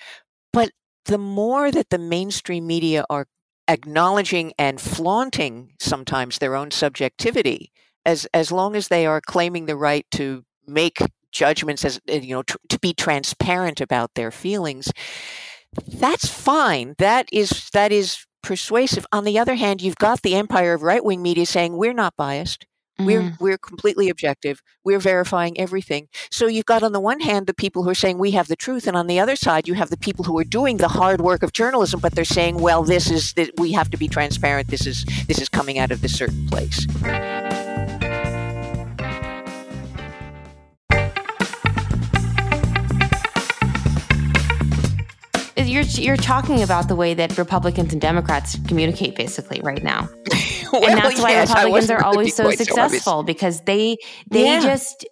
but 0.53 0.71
the 1.07 1.19
more 1.19 1.71
that 1.71 1.91
the 1.91 1.99
mainstream 1.99 2.67
media 2.67 3.05
are 3.11 3.27
acknowledging 3.69 4.53
and 4.59 4.81
flaunting 4.81 5.73
sometimes 5.81 6.39
their 6.39 6.55
own 6.55 6.71
subjectivity, 6.71 7.73
as 8.05 8.27
as 8.35 8.53
long 8.53 8.77
as 8.77 8.89
they 8.89 9.07
are 9.07 9.21
claiming 9.21 9.67
the 9.67 9.77
right 9.77 10.07
to 10.13 10.45
make 10.67 10.99
judgments 11.33 11.85
as 11.85 12.01
eh, 12.09 12.21
you 12.21 12.35
know 12.35 12.43
to, 12.43 12.59
to 12.69 12.79
be 12.79 12.93
transparent 12.93 13.81
about 13.81 14.11
their 14.15 14.31
feelings 14.31 14.93
that's 15.89 16.29
fine. 16.29 16.95
That 16.99 17.29
is 17.33 17.71
that 17.73 17.93
is 17.93 18.27
persuasive. 18.43 19.07
On 19.13 19.25
the 19.25 19.39
other 19.39 19.55
hand, 19.55 19.83
you've 19.83 19.97
got 19.97 20.23
the 20.23 20.35
empire 20.35 20.75
of 20.75 20.83
right 20.83 21.05
wing 21.05 21.23
media 21.23 21.47
saying 21.47 21.77
we're 21.77 21.95
not 21.95 22.17
biased. 22.17 22.67
Mm-hmm. 23.07 23.43
We're 23.43 23.53
we're 23.53 23.59
completely 23.59 24.09
objective. 24.09 24.63
We're 24.85 24.99
verifying 24.99 25.59
everything. 25.59 26.09
So 26.31 26.47
you've 26.47 26.67
got 26.67 26.83
on 26.83 26.93
the 26.93 27.01
one 27.01 27.21
hand 27.21 27.47
the 27.47 27.55
people 27.55 27.83
who 27.83 27.91
are 27.91 27.95
saying 27.95 28.19
we 28.19 28.33
have 28.33 28.49
the 28.49 28.57
truth, 28.57 28.87
and 28.87 28.97
on 28.97 29.07
the 29.07 29.21
other 29.21 29.37
side 29.37 29.69
you 29.69 29.75
have 29.75 29.91
the 29.91 29.97
people 29.97 30.25
who 30.25 30.39
are 30.39 30.45
doing 30.45 30.79
the 30.79 30.89
hard 30.89 31.21
work 31.21 31.43
of 31.43 31.53
journalism, 31.53 32.01
but 32.01 32.15
they're 32.15 32.25
saying, 32.25 32.57
well, 32.59 32.83
this 32.83 33.11
is 33.11 33.33
that 33.35 33.51
we 33.59 33.73
have 33.73 33.91
to 33.91 33.97
be 33.97 34.09
transparent. 34.09 34.69
This 34.69 34.87
is 34.87 35.05
this 35.27 35.41
is 35.41 35.49
coming 35.49 35.79
out 35.79 35.91
of 35.91 36.01
this 36.01 36.17
certain 36.17 36.47
place. 36.49 36.87
You're 45.73 45.83
you're 45.83 46.17
talking 46.17 46.63
about 46.63 46.89
the 46.89 46.95
way 46.95 47.15
that 47.15 47.37
Republicans 47.39 47.93
and 47.93 48.01
Democrats 48.01 48.59
communicate 48.69 49.17
basically 49.17 49.61
right 49.63 49.83
now. 49.83 50.09
well, 50.73 50.85
and 50.85 50.99
that's 50.99 51.21
why 51.21 51.31
yes, 51.31 51.49
Republicans 51.49 51.91
are 51.91 52.05
always 52.05 52.37
so 52.37 52.51
successful 52.51 53.21
so 53.21 53.23
because 53.23 53.63
they 53.63 53.97
they 54.31 54.45
yeah. 54.45 54.61
just 54.61 55.07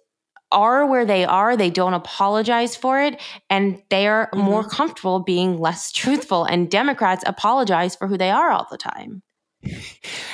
are 0.51 0.85
where 0.85 1.05
they 1.05 1.25
are. 1.25 1.57
They 1.57 1.69
don't 1.69 1.93
apologize 1.93 2.75
for 2.75 3.01
it 3.01 3.19
and 3.49 3.81
they 3.89 4.07
are 4.07 4.27
mm-hmm. 4.27 4.43
more 4.43 4.63
comfortable 4.63 5.19
being 5.19 5.57
less 5.57 5.91
truthful 5.91 6.43
and 6.43 6.69
Democrats 6.69 7.23
apologize 7.25 7.95
for 7.95 8.07
who 8.07 8.17
they 8.17 8.29
are 8.29 8.51
all 8.51 8.67
the 8.69 8.77
time. 8.77 9.23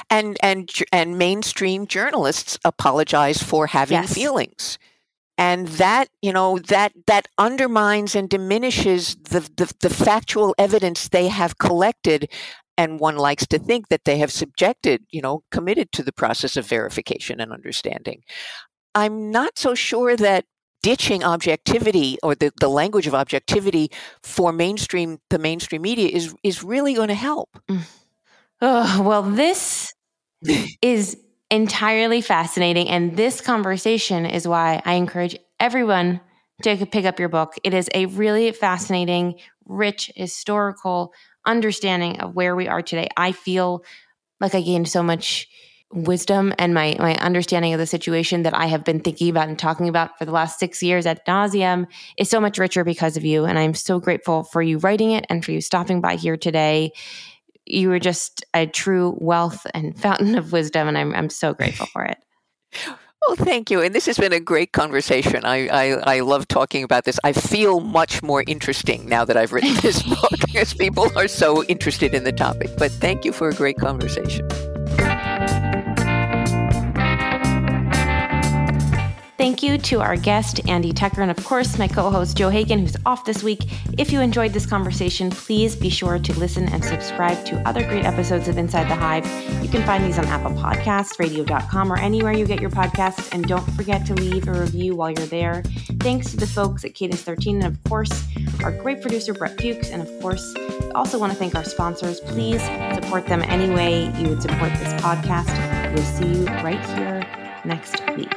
And 0.10 0.38
and 0.42 0.70
and 0.92 1.18
mainstream 1.18 1.86
journalists 1.88 2.58
apologize 2.64 3.42
for 3.42 3.68
having 3.68 3.98
yes. 3.98 4.14
feelings 4.14 4.78
and 5.38 5.68
that 5.68 6.10
you 6.22 6.34
know 6.34 6.60
that 6.60 6.94
that 7.06 7.28
undermines 7.38 8.16
and 8.16 8.30
diminishes 8.30 9.16
the, 9.16 9.42
the, 9.56 9.72
the 9.80 9.90
factual 9.90 10.56
evidence 10.58 11.10
they 11.10 11.28
have 11.28 11.58
collected 11.58 12.32
and 12.78 13.00
one 13.00 13.18
likes 13.18 13.48
to 13.48 13.58
think 13.58 13.90
that 13.90 14.06
they 14.06 14.18
have 14.18 14.32
subjected 14.32 15.04
you 15.12 15.22
know 15.22 15.44
committed 15.52 15.92
to 15.92 16.04
the 16.04 16.14
process 16.14 16.58
of 16.58 16.66
verification 16.66 17.40
and 17.40 17.52
understanding. 17.52 18.22
I'm 18.96 19.32
not 19.32 19.58
so 19.58 19.76
sure 19.76 20.16
that 20.16 20.46
ditching 20.82 21.24
objectivity 21.24 22.18
or 22.24 22.36
the, 22.36 22.52
the 22.60 22.70
language 22.70 23.08
of 23.08 23.16
objectivity 23.16 23.90
for 24.24 24.52
mainstream 24.52 25.20
the 25.30 25.40
mainstream 25.40 25.82
media 25.82 26.08
is 26.10 26.36
is 26.44 26.64
really 26.64 26.94
going 26.94 27.08
to 27.08 27.16
help 27.16 27.50
oh, 28.62 29.02
well 29.02 29.24
this 29.24 29.94
is 30.82 31.18
entirely 31.50 32.22
fascinating. 32.22 32.90
And 32.90 33.16
this 33.16 33.42
conversation 33.42 34.26
is 34.26 34.48
why 34.48 34.82
I 34.86 34.94
encourage 34.94 35.38
everyone 35.60 36.22
to 36.64 36.86
pick 36.86 37.06
up 37.06 37.20
your 37.20 37.30
book. 37.30 37.54
It 37.64 37.74
is 37.74 37.90
a 37.94 38.08
really 38.08 38.52
fascinating, 38.52 39.36
rich, 39.66 40.12
historical 40.16 41.14
understanding 41.46 42.20
of 42.20 42.36
where 42.36 42.56
we 42.56 42.68
are 42.68 42.82
today. 42.82 43.08
I 43.16 43.32
feel 43.32 43.84
like 44.40 44.56
I 44.56 44.62
gained 44.62 44.90
so 44.90 45.04
much 45.04 45.48
wisdom 45.94 46.54
and 46.60 46.74
my 46.74 46.98
my 47.00 47.16
understanding 47.16 47.74
of 47.74 47.80
the 47.80 47.86
situation 47.86 48.44
that 48.44 48.54
I 48.54 48.66
have 48.66 48.84
been 48.84 49.00
thinking 49.00 49.30
about 49.30 49.48
and 49.48 49.58
talking 49.58 49.88
about 49.88 50.18
for 50.18 50.26
the 50.26 50.34
last 50.34 50.60
six 50.60 50.84
years 50.84 51.06
at 51.06 51.26
nauseum 51.26 51.88
is 52.18 52.30
so 52.30 52.42
much 52.42 52.58
richer 52.58 52.84
because 52.84 53.16
of 53.16 53.24
you. 53.24 53.46
And 53.46 53.58
I'm 53.58 53.74
so 53.74 53.98
grateful 54.00 54.44
for 54.44 54.62
you 54.62 54.80
writing 54.80 55.12
it 55.12 55.26
and 55.30 55.46
for 55.46 55.54
you 55.54 55.62
stopping 55.62 56.02
by 56.02 56.16
here 56.16 56.36
today 56.36 56.92
you 57.70 57.90
were 57.90 58.00
just 58.00 58.46
a 58.54 58.66
true 58.66 59.16
wealth 59.20 59.66
and 59.74 60.00
fountain 60.00 60.36
of 60.38 60.52
wisdom, 60.52 60.88
and 60.88 60.98
I'm 60.98 61.14
I'm 61.14 61.30
so 61.30 61.54
grateful 61.54 61.86
for 61.94 62.04
it. 62.04 62.18
Well, 63.28 63.36
thank 63.36 63.70
you. 63.70 63.82
And 63.82 63.94
this 63.94 64.06
has 64.06 64.18
been 64.18 64.32
a 64.32 64.40
great 64.40 64.72
conversation. 64.72 65.44
I, 65.44 65.68
I, 65.68 66.16
I, 66.16 66.20
love 66.22 66.48
talking 66.48 66.84
about 66.84 67.04
this. 67.04 67.20
I 67.26 67.34
feel 67.34 67.82
much 67.82 68.24
more 68.24 68.44
interesting 68.48 69.10
now 69.10 69.26
that 69.26 69.36
I've 69.36 69.52
written 69.52 69.74
this 69.82 70.02
book 70.22 70.32
because 70.46 70.74
people 70.74 71.12
are 71.18 71.28
so 71.28 71.64
interested 71.66 72.14
in 72.14 72.24
the 72.24 72.32
topic. 72.32 72.70
But 72.78 72.92
thank 72.92 73.26
you 73.26 73.34
for 73.34 73.50
a 73.50 73.54
great 73.54 73.78
conversation. 73.78 74.48
Thank 79.38 79.62
you 79.62 79.78
to 79.78 80.02
our 80.02 80.16
guest, 80.16 80.68
Andie 80.68 80.94
Tucher, 80.94 81.22
and 81.22 81.30
of 81.30 81.46
course, 81.46 81.78
my 81.78 81.88
co 81.88 82.10
host, 82.10 82.36
Joe 82.36 82.50
Hagan, 82.50 82.80
who's 82.80 82.96
off 83.06 83.24
this 83.24 83.44
week. 83.44 83.66
If 83.96 84.12
you 84.12 84.20
enjoyed 84.20 84.52
this 84.52 84.66
conversation, 84.66 85.30
please 85.30 85.76
be 85.76 85.92
sure 85.92 86.18
to 86.18 86.40
listen 86.40 86.68
and 86.70 86.84
subscribe 86.84 87.46
to 87.46 87.58
other 87.68 87.84
great 87.84 88.04
episodes 88.04 88.48
of 88.48 88.58
Inside 88.58 88.90
the 88.90 88.96
Hive. 88.96 89.26
You 89.64 89.70
can 89.70 89.86
find 89.86 90.04
these 90.04 90.18
on 90.18 90.26
Apple 90.26 90.52
Podcasts, 90.52 91.20
radio.com, 91.20 91.94
or 91.94 92.00
anywhere 92.00 92.32
you 92.34 92.48
get 92.48 92.60
your 92.60 92.72
podcasts. 92.72 93.32
And 93.32 93.48
don't 93.48 93.70
forget 93.76 94.08
to 94.08 94.16
leave 94.16 94.48
a 94.48 94.54
review 94.54 94.96
while 94.96 95.12
you're 95.12 95.28
there. 95.28 95.62
Thanks 96.00 96.32
to 96.32 96.38
the 96.38 96.48
folks 96.48 96.84
at 96.84 96.96
Cadence 96.96 97.22
13, 97.22 97.62
and 97.62 97.76
of 97.76 97.84
course, 97.84 98.26
our 98.64 98.72
great 98.72 99.04
producer, 99.04 99.36
Brett 99.36 99.62
Fuchs. 99.62 99.92
And 99.92 100.02
of 100.02 100.20
course, 100.20 100.56
also 100.96 101.20
want 101.20 101.32
to 101.32 101.38
thank 101.38 101.54
our 101.54 101.64
sponsors. 101.64 102.22
Please 102.22 102.64
support 102.96 103.28
them 103.28 103.44
any 103.44 103.70
way 103.70 104.12
you 104.20 104.30
would 104.30 104.42
support 104.42 104.72
this 104.80 105.00
podcast. 105.00 105.94
We'll 105.94 106.04
see 106.04 106.40
you 106.40 106.46
right 106.64 106.84
here 106.98 107.24
next 107.66 108.02
week. 108.16 108.34